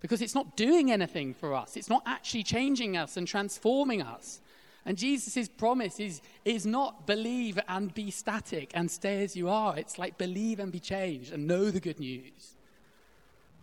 because 0.00 0.20
it's 0.20 0.34
not 0.34 0.54
doing 0.56 0.92
anything 0.92 1.32
for 1.32 1.54
us. 1.54 1.76
It's 1.76 1.88
not 1.88 2.02
actually 2.04 2.42
changing 2.42 2.96
us 2.96 3.16
and 3.16 3.26
transforming 3.26 4.02
us. 4.02 4.40
And 4.84 4.96
Jesus' 4.96 5.48
promise 5.48 6.00
is, 6.00 6.22
is 6.44 6.64
not 6.64 7.06
believe 7.06 7.58
and 7.68 7.92
be 7.92 8.10
static 8.10 8.70
and 8.74 8.90
stay 8.90 9.22
as 9.22 9.36
you 9.36 9.48
are. 9.48 9.76
It's 9.76 9.98
like 9.98 10.16
believe 10.16 10.60
and 10.60 10.72
be 10.72 10.80
changed 10.80 11.32
and 11.32 11.46
know 11.46 11.70
the 11.70 11.80
good 11.80 12.00
news. 12.00 12.56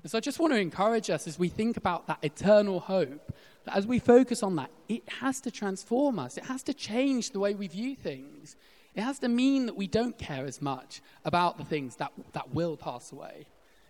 And 0.03 0.11
so 0.11 0.19
I 0.19 0.21
just 0.21 0.39
want 0.39 0.53
to 0.53 0.59
encourage 0.59 1.09
us 1.09 1.27
as 1.27 1.39
we 1.39 1.49
think 1.49 1.77
about 1.77 2.05
that 2.07 2.19
eternal 2.21 2.79
hope 2.79 3.33
that 3.65 3.75
as 3.75 3.87
we 3.87 3.97
focus 3.97 4.43
on 4.43 4.55
that, 4.57 4.69
it 4.87 5.07
has 5.09 5.41
to 5.41 5.51
transform 5.51 6.19
us. 6.19 6.37
It 6.37 6.45
has 6.45 6.61
to 6.63 6.73
change 6.73 7.31
the 7.31 7.39
way 7.39 7.55
we 7.55 7.67
view 7.67 7.95
things. 7.95 8.55
It 8.93 9.01
has 9.01 9.19
to 9.19 9.27
mean 9.27 9.65
that 9.65 9.75
we 9.75 9.87
don't 9.87 10.17
care 10.17 10.45
as 10.45 10.61
much 10.61 11.01
about 11.25 11.57
the 11.57 11.65
things 11.65 11.95
that, 11.95 12.11
that 12.33 12.53
will 12.53 12.77
pass 12.77 13.11
away, 13.11 13.47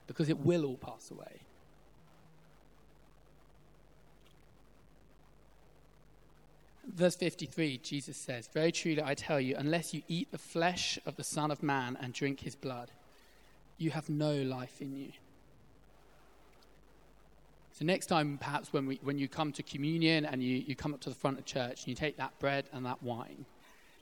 because 0.08 0.30
it 0.30 0.40
will 0.40 0.66
all 0.66 0.78
pass 0.78 1.12
away. 1.12 1.42
Verse 6.96 7.18
53, 7.18 7.80
Jesus 7.80 8.16
says, 8.16 8.48
Very 8.54 8.72
truly 8.72 9.04
I 9.04 9.16
tell 9.16 9.40
you, 9.40 9.56
unless 9.58 9.94
you 9.94 10.02
eat 10.08 10.32
the 10.32 10.38
flesh 10.38 10.98
of 11.06 11.18
the 11.18 11.26
Son 11.26 11.52
of 11.52 11.62
Man 11.62 11.98
and 12.02 12.14
drink 12.14 12.40
his 12.40 12.56
blood, 12.56 12.90
you 13.78 13.92
have 13.92 14.10
no 14.10 14.34
life 14.34 14.82
in 14.82 14.96
you. 14.96 15.12
So 17.74 17.84
next 17.84 18.06
time, 18.06 18.38
perhaps 18.38 18.72
when, 18.72 18.86
we, 18.86 19.02
when 19.04 19.18
you 19.18 19.28
come 19.28 19.52
to 19.52 19.64
communion 19.64 20.26
and 20.26 20.42
you, 20.42 20.64
you 20.66 20.74
come 20.78 20.94
up 20.94 21.02
to 21.02 21.10
the 21.10 21.16
front 21.16 21.38
of 21.38 21.44
church 21.44 21.82
and 21.82 21.88
you 21.90 21.96
take 21.96 22.16
that 22.16 22.40
bread 22.40 22.70
and 22.72 22.86
that 22.86 23.04
wine, 23.04 23.46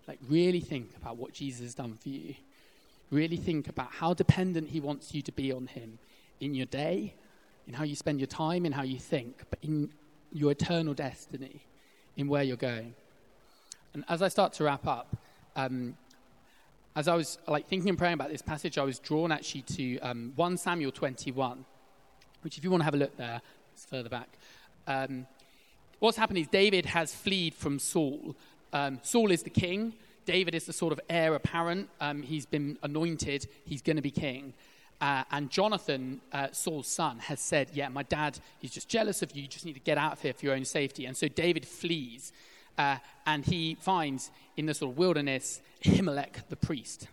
like 0.08 0.20
really 0.30 0.60
think 0.60 0.92
about 0.96 1.18
what 1.18 1.34
Jesus 1.34 1.62
has 1.62 1.74
done 1.74 1.96
for 1.96 2.10
you. 2.10 2.36
Really 3.10 3.38
think 3.38 3.70
about 3.70 3.92
how 3.92 4.14
dependent 4.14 4.70
he 4.70 4.80
wants 4.80 5.16
you 5.16 5.24
to 5.24 5.32
be 5.32 5.52
on 5.52 5.66
him 5.66 5.98
in 6.40 6.54
your 6.54 6.68
day, 6.68 7.16
in 7.68 7.74
how 7.74 7.84
you 7.84 7.96
spend 7.96 8.20
your 8.20 8.28
time, 8.28 8.68
in 8.68 8.72
how 8.72 8.84
you 8.84 9.00
think, 9.00 9.42
but 9.50 9.58
in 9.64 9.90
your 10.32 10.52
eternal 10.52 10.94
destiny, 10.94 11.66
in 12.18 12.28
where 12.28 12.44
you're 12.44 12.58
going. 12.58 12.94
And 13.94 14.04
as 14.10 14.22
I 14.22 14.28
start 14.28 14.54
to 14.54 14.64
wrap 14.64 14.88
up, 14.88 15.16
um, 15.56 15.96
as 16.96 17.08
I 17.08 17.16
was 17.16 17.38
like 17.48 17.68
thinking 17.68 17.90
and 17.90 17.98
praying 17.98 18.14
about 18.14 18.30
this 18.30 18.42
passage, 18.42 18.78
I 18.78 18.84
was 18.84 19.00
drawn 19.00 19.32
actually 19.32 19.64
to 19.64 20.00
um, 20.00 20.34
1 20.36 20.58
Samuel 20.58 20.92
21, 20.92 21.66
which 22.42 22.58
if 22.58 22.64
you 22.64 22.70
want 22.70 22.82
to 22.82 22.86
have 22.86 22.94
a 22.94 22.98
look 22.98 23.16
there, 23.18 23.42
it's 23.74 23.86
further 23.86 24.10
back. 24.10 24.30
Um, 24.88 25.26
what's 26.00 26.18
happened 26.18 26.40
is 26.40 26.48
David 26.48 26.86
has 26.88 27.14
fled 27.14 27.56
from 27.56 27.80
Saul. 27.80 28.36
Um, 28.72 29.00
Saul 29.02 29.32
is 29.32 29.44
the 29.44 29.50
king. 29.50 29.94
David 30.26 30.56
is 30.56 30.66
the 30.66 30.74
sort 30.74 30.94
of 30.94 31.00
heir 31.10 31.36
apparent. 31.36 31.90
Um, 32.00 32.22
he's 32.22 32.46
been 32.46 32.78
anointed. 32.84 33.48
He's 33.66 33.82
going 33.82 33.98
to 33.98 34.02
be 34.02 34.12
king. 34.12 34.54
Uh, 35.02 35.24
and 35.32 35.50
Jonathan, 35.50 36.22
uh, 36.32 36.48
Saul's 36.52 36.88
son, 36.88 37.20
has 37.20 37.40
said, 37.40 37.70
Yeah, 37.74 37.90
my 37.90 38.04
dad, 38.04 38.40
he's 38.60 38.72
just 38.72 38.88
jealous 38.88 39.22
of 39.22 39.36
you. 39.36 39.42
You 39.42 39.48
just 39.48 39.66
need 39.66 39.74
to 39.74 39.80
get 39.80 39.98
out 39.98 40.14
of 40.14 40.22
here 40.22 40.34
for 40.34 40.46
your 40.46 40.56
own 40.56 40.66
safety. 40.66 41.06
And 41.06 41.16
so 41.16 41.28
David 41.28 41.66
flees. 41.66 42.32
Uh, 42.78 42.98
and 43.28 43.46
he 43.46 43.76
finds 43.76 44.32
in 44.58 44.66
the 44.66 44.74
sort 44.74 44.92
of 44.92 44.98
wilderness 44.98 45.62
Ahimelech 45.84 46.48
the 46.50 46.56
priest. 46.56 47.08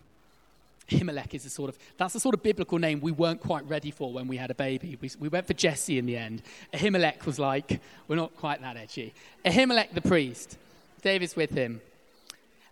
Ahimelech 0.88 1.35
is 1.35 1.45
a 1.45 1.51
sort 1.51 1.69
of, 1.69 1.79
that's 1.97 2.14
the 2.14 2.21
sort 2.21 2.35
of 2.35 2.43
biblical 2.43 2.79
name 2.79 3.01
we 3.01 3.12
weren't 3.12 3.40
quite 3.40 3.69
ready 3.69 3.90
for 3.90 4.12
when 4.12 4.27
we 4.27 4.37
had 4.37 4.51
a 4.51 4.55
baby. 4.55 4.97
We, 5.01 5.11
we 5.19 5.29
went 5.29 5.47
for 5.47 5.55
Jesse 5.55 5.99
in 5.99 6.07
the 6.07 6.16
end. 6.16 6.43
Ahimelech 6.75 7.27
was 7.27 7.38
like, 7.38 7.81
we're 8.09 8.16
not 8.16 8.37
quite 8.37 8.61
that 8.62 8.77
edgy. 8.77 9.14
Ahimelech 9.45 9.93
the 9.95 10.01
priest, 10.01 10.57
David's 11.03 11.37
with 11.37 11.51
him. 11.51 11.81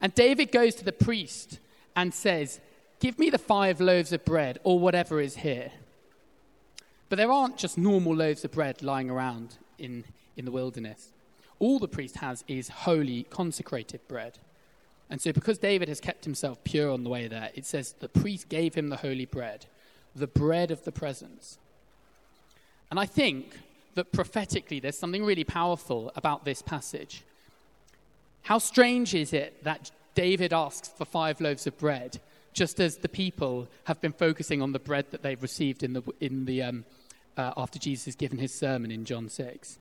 And 0.01 0.15
David 0.15 0.53
goes 0.53 0.75
to 0.77 0.85
the 0.85 0.93
priest 0.93 1.59
and 1.95 2.13
says, 2.13 2.61
Give 3.01 3.19
me 3.19 3.31
the 3.31 3.39
five 3.39 3.81
loaves 3.81 4.13
of 4.13 4.25
bread 4.25 4.59
or 4.65 4.79
whatever 4.79 5.21
is 5.21 5.37
here. 5.37 5.71
But 7.09 7.17
there 7.17 7.31
aren't 7.31 7.57
just 7.57 7.79
normal 7.79 8.15
loaves 8.15 8.45
of 8.45 8.53
bread 8.53 8.83
lying 8.83 9.09
around 9.09 9.57
in, 9.79 10.05
in 10.37 10.45
the 10.45 10.51
wilderness. 10.51 11.11
All 11.59 11.79
the 11.79 11.89
priest 11.89 12.17
has 12.17 12.45
is 12.49 12.69
holy, 12.69 13.25
consecrated 13.25 14.01
bread. 14.09 14.39
And 15.11 15.21
so, 15.21 15.33
because 15.33 15.59
David 15.59 15.89
has 15.89 16.01
kept 16.01 16.25
himself 16.25 16.63
pure 16.65 16.91
on 16.91 17.03
the 17.03 17.11
way 17.11 17.29
there, 17.29 17.51
it 17.55 17.65
says 17.65 17.93
the 17.93 18.09
priest 18.09 18.49
gave 18.49 18.75
him 18.75 18.89
the 18.89 18.97
holy 18.97 19.25
bread, 19.25 19.67
the 20.15 20.27
bread 20.27 20.71
of 20.71 20.85
the 20.85 20.93
presence. 20.93 21.59
And 22.91 23.01
I 23.01 23.07
think 23.07 23.59
that 23.95 24.13
prophetically, 24.13 24.81
there's 24.81 24.99
something 24.99 25.25
really 25.25 25.45
powerful 25.45 26.13
about 26.15 26.45
this 26.45 26.63
passage. 26.63 27.23
How 28.43 28.59
strange 28.59 29.15
is 29.15 29.33
it 29.33 29.65
that 29.65 29.91
David 30.15 30.53
asks 30.53 30.89
for 30.89 31.05
five 31.05 31.41
loaves 31.41 31.67
of 31.67 31.79
bread, 31.79 32.21
just 32.59 32.81
as 32.81 32.97
the 32.97 33.09
people 33.09 33.69
have 33.85 34.01
been 34.01 34.13
focusing 34.13 34.61
on 34.61 34.73
the 34.73 34.81
bread 34.81 35.07
that 35.13 35.23
they've 35.23 35.41
received 35.41 35.85
in 35.85 35.93
the, 35.93 36.03
in 36.19 36.45
the, 36.45 36.61
um, 36.61 36.85
uh, 37.37 37.53
after 37.57 37.79
Jesus 37.79 38.07
has 38.07 38.17
given 38.17 38.37
his 38.37 38.53
sermon 38.53 38.91
in 38.91 39.05
John 39.05 39.29
6? 39.29 39.79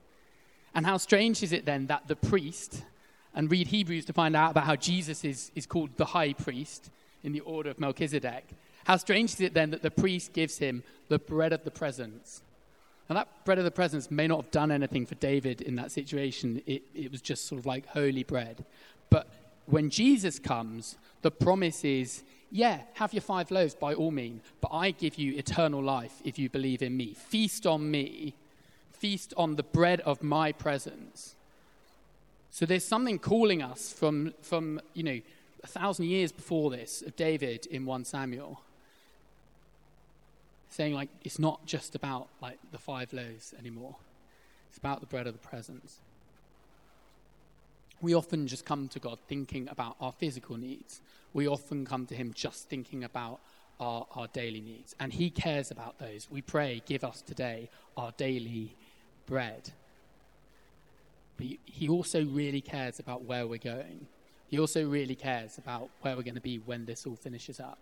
And 0.75 0.85
how 0.85 0.97
strange 0.97 1.41
is 1.41 1.51
it 1.53 1.65
then 1.65 1.87
that 1.87 2.07
the 2.07 2.15
priest, 2.15 2.83
and 3.33 3.49
read 3.49 3.65
Hebrews 3.67 4.05
to 4.05 4.13
find 4.13 4.35
out 4.35 4.51
about 4.51 4.65
how 4.65 4.75
Jesus 4.75 5.25
is, 5.25 5.51
is 5.55 5.65
called 5.65 5.89
the 5.97 6.05
high 6.05 6.33
priest 6.33 6.91
in 7.23 7.31
the 7.31 7.39
order 7.39 7.71
of 7.71 7.79
Melchizedek. 7.79 8.45
How 8.83 8.97
strange 8.97 9.33
is 9.33 9.41
it 9.41 9.55
then 9.55 9.71
that 9.71 9.81
the 9.81 9.89
priest 9.89 10.33
gives 10.33 10.59
him 10.59 10.83
the 11.09 11.17
bread 11.17 11.53
of 11.53 11.63
the 11.63 11.71
presence? 11.71 12.43
Now, 13.09 13.15
that 13.15 13.43
bread 13.43 13.57
of 13.57 13.63
the 13.63 13.71
presence 13.71 14.11
may 14.11 14.27
not 14.27 14.43
have 14.43 14.51
done 14.51 14.71
anything 14.71 15.07
for 15.07 15.15
David 15.15 15.61
in 15.61 15.77
that 15.77 15.91
situation. 15.91 16.61
It, 16.67 16.83
it 16.93 17.11
was 17.11 17.21
just 17.21 17.47
sort 17.47 17.57
of 17.57 17.65
like 17.65 17.87
holy 17.87 18.23
bread. 18.23 18.65
But 19.09 19.29
when 19.65 19.89
Jesus 19.89 20.37
comes, 20.37 20.95
the 21.23 21.31
promise 21.31 21.83
is 21.83 22.23
yeah, 22.51 22.81
have 22.93 23.13
your 23.13 23.21
five 23.21 23.51
loaves 23.51 23.75
by 23.75 23.93
all 23.93 24.11
means, 24.11 24.41
but 24.61 24.69
I 24.71 24.91
give 24.91 25.15
you 25.15 25.35
eternal 25.37 25.83
life 25.83 26.21
if 26.23 26.39
you 26.39 26.49
believe 26.49 26.81
in 26.81 26.95
me. 26.95 27.13
Feast 27.13 27.67
on 27.67 27.91
me, 27.91 28.35
feast 28.91 29.33
on 29.35 29.55
the 29.55 29.63
bread 29.63 29.99
of 30.01 30.23
my 30.23 30.51
presence. 30.51 31.35
So 32.49 32.65
there's 32.65 32.85
something 32.85 33.19
calling 33.19 33.61
us 33.61 33.91
from, 33.91 34.33
from 34.41 34.81
you 34.93 35.03
know, 35.03 35.19
a 35.63 35.67
thousand 35.67 36.05
years 36.05 36.31
before 36.31 36.71
this 36.71 37.01
of 37.01 37.15
David 37.15 37.65
in 37.65 37.85
1 37.85 38.05
Samuel. 38.05 38.61
Saying, 40.69 40.93
like, 40.93 41.09
it's 41.23 41.39
not 41.39 41.65
just 41.65 41.95
about, 41.95 42.27
like, 42.41 42.59
the 42.71 42.77
five 42.77 43.11
loaves 43.13 43.53
anymore. 43.59 43.95
It's 44.69 44.77
about 44.77 45.01
the 45.01 45.05
bread 45.07 45.27
of 45.27 45.33
the 45.33 45.47
presence. 45.47 45.99
We 48.01 48.13
often 48.13 48.47
just 48.47 48.65
come 48.65 48.87
to 48.89 48.99
God 48.99 49.17
thinking 49.27 49.67
about 49.69 49.95
our 49.99 50.11
physical 50.11 50.57
needs. 50.57 51.01
We 51.33 51.47
often 51.47 51.85
come 51.85 52.05
to 52.07 52.15
Him 52.15 52.31
just 52.33 52.69
thinking 52.69 53.03
about 53.03 53.39
our, 53.79 54.05
our 54.15 54.27
daily 54.27 54.61
needs. 54.61 54.95
And 54.99 55.11
He 55.11 55.29
cares 55.29 55.71
about 55.71 55.97
those. 55.99 56.27
We 56.29 56.41
pray, 56.41 56.81
give 56.85 57.03
us 57.03 57.21
today 57.21 57.69
our 57.95 58.11
daily 58.17 58.75
bread. 59.25 59.71
But 61.37 61.47
he 61.65 61.87
also 61.87 62.25
really 62.25 62.61
cares 62.61 62.99
about 62.99 63.23
where 63.23 63.45
we're 63.45 63.59
going. 63.59 64.07
He 64.49 64.59
also 64.59 64.87
really 64.87 65.15
cares 65.15 65.57
about 65.57 65.89
where 66.01 66.15
we're 66.15 66.23
going 66.23 66.35
to 66.35 66.41
be 66.41 66.57
when 66.57 66.85
this 66.85 67.05
all 67.05 67.15
finishes 67.15 67.59
up 67.59 67.77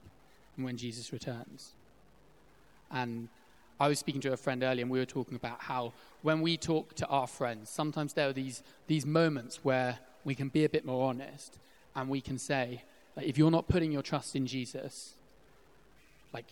and 0.55 0.65
when 0.65 0.75
Jesus 0.77 1.13
returns. 1.13 1.73
And 2.91 3.29
I 3.79 3.87
was 3.87 3.99
speaking 3.99 4.21
to 4.21 4.33
a 4.33 4.37
friend 4.37 4.63
earlier, 4.63 4.83
and 4.83 4.91
we 4.91 4.99
were 4.99 5.05
talking 5.05 5.35
about 5.35 5.61
how 5.61 5.93
when 6.21 6.41
we 6.41 6.57
talk 6.57 6.95
to 6.95 7.07
our 7.07 7.27
friends, 7.27 7.69
sometimes 7.69 8.13
there 8.13 8.29
are 8.29 8.33
these, 8.33 8.63
these 8.87 9.05
moments 9.05 9.59
where 9.63 9.99
we 10.23 10.33
can 10.33 10.49
be 10.49 10.65
a 10.65 10.69
bit 10.69 10.85
more 10.85 11.09
honest 11.09 11.57
and 11.95 12.09
we 12.09 12.21
can 12.21 12.37
say, 12.37 12.81
like, 13.15 13.27
if 13.27 13.37
you're 13.37 13.51
not 13.51 13.67
putting 13.67 13.91
your 13.91 14.01
trust 14.01 14.35
in 14.35 14.47
Jesus, 14.47 15.13
like, 16.33 16.45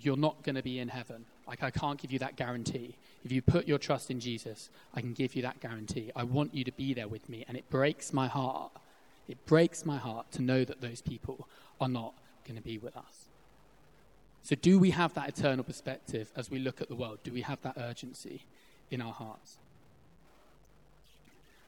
you're 0.00 0.16
not 0.16 0.42
going 0.42 0.54
to 0.54 0.62
be 0.62 0.78
in 0.78 0.88
heaven. 0.88 1.24
Like, 1.46 1.62
I 1.62 1.70
can't 1.70 2.00
give 2.00 2.12
you 2.12 2.18
that 2.20 2.36
guarantee. 2.36 2.94
If 3.24 3.32
you 3.32 3.42
put 3.42 3.66
your 3.66 3.78
trust 3.78 4.10
in 4.10 4.20
Jesus, 4.20 4.70
I 4.94 5.00
can 5.00 5.12
give 5.12 5.34
you 5.34 5.42
that 5.42 5.60
guarantee. 5.60 6.10
I 6.14 6.24
want 6.24 6.54
you 6.54 6.64
to 6.64 6.72
be 6.72 6.94
there 6.94 7.08
with 7.08 7.28
me. 7.28 7.44
And 7.48 7.56
it 7.56 7.68
breaks 7.70 8.12
my 8.12 8.26
heart. 8.26 8.70
It 9.28 9.44
breaks 9.46 9.84
my 9.84 9.96
heart 9.96 10.30
to 10.32 10.42
know 10.42 10.64
that 10.64 10.80
those 10.80 11.00
people 11.00 11.48
are 11.80 11.88
not 11.88 12.14
going 12.46 12.56
to 12.56 12.62
be 12.62 12.78
with 12.78 12.96
us. 12.96 13.27
So, 14.42 14.54
do 14.54 14.78
we 14.78 14.90
have 14.90 15.14
that 15.14 15.28
eternal 15.28 15.64
perspective 15.64 16.32
as 16.34 16.50
we 16.50 16.58
look 16.58 16.80
at 16.80 16.88
the 16.88 16.94
world? 16.94 17.18
Do 17.22 17.32
we 17.32 17.42
have 17.42 17.60
that 17.62 17.76
urgency 17.76 18.44
in 18.90 19.02
our 19.02 19.12
hearts? 19.12 19.58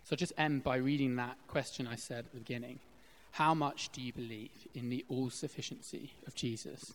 So, 0.04 0.14
I'll 0.14 0.18
just 0.18 0.32
end 0.38 0.64
by 0.64 0.76
reading 0.76 1.16
that 1.16 1.36
question 1.46 1.86
I 1.86 1.96
said 1.96 2.20
at 2.20 2.32
the 2.32 2.38
beginning. 2.38 2.78
How 3.32 3.54
much 3.54 3.90
do 3.90 4.00
you 4.00 4.12
believe 4.12 4.66
in 4.74 4.88
the 4.88 5.04
all 5.08 5.30
sufficiency 5.30 6.14
of 6.26 6.34
Jesus, 6.34 6.94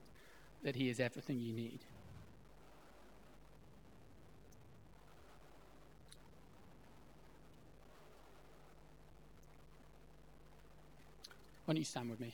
that 0.64 0.76
he 0.76 0.90
is 0.90 1.00
everything 1.00 1.40
you 1.40 1.54
need? 1.54 1.80
Why 11.66 11.74
don't 11.74 11.80
you 11.80 11.86
stand 11.86 12.10
with 12.12 12.20
me? 12.20 12.34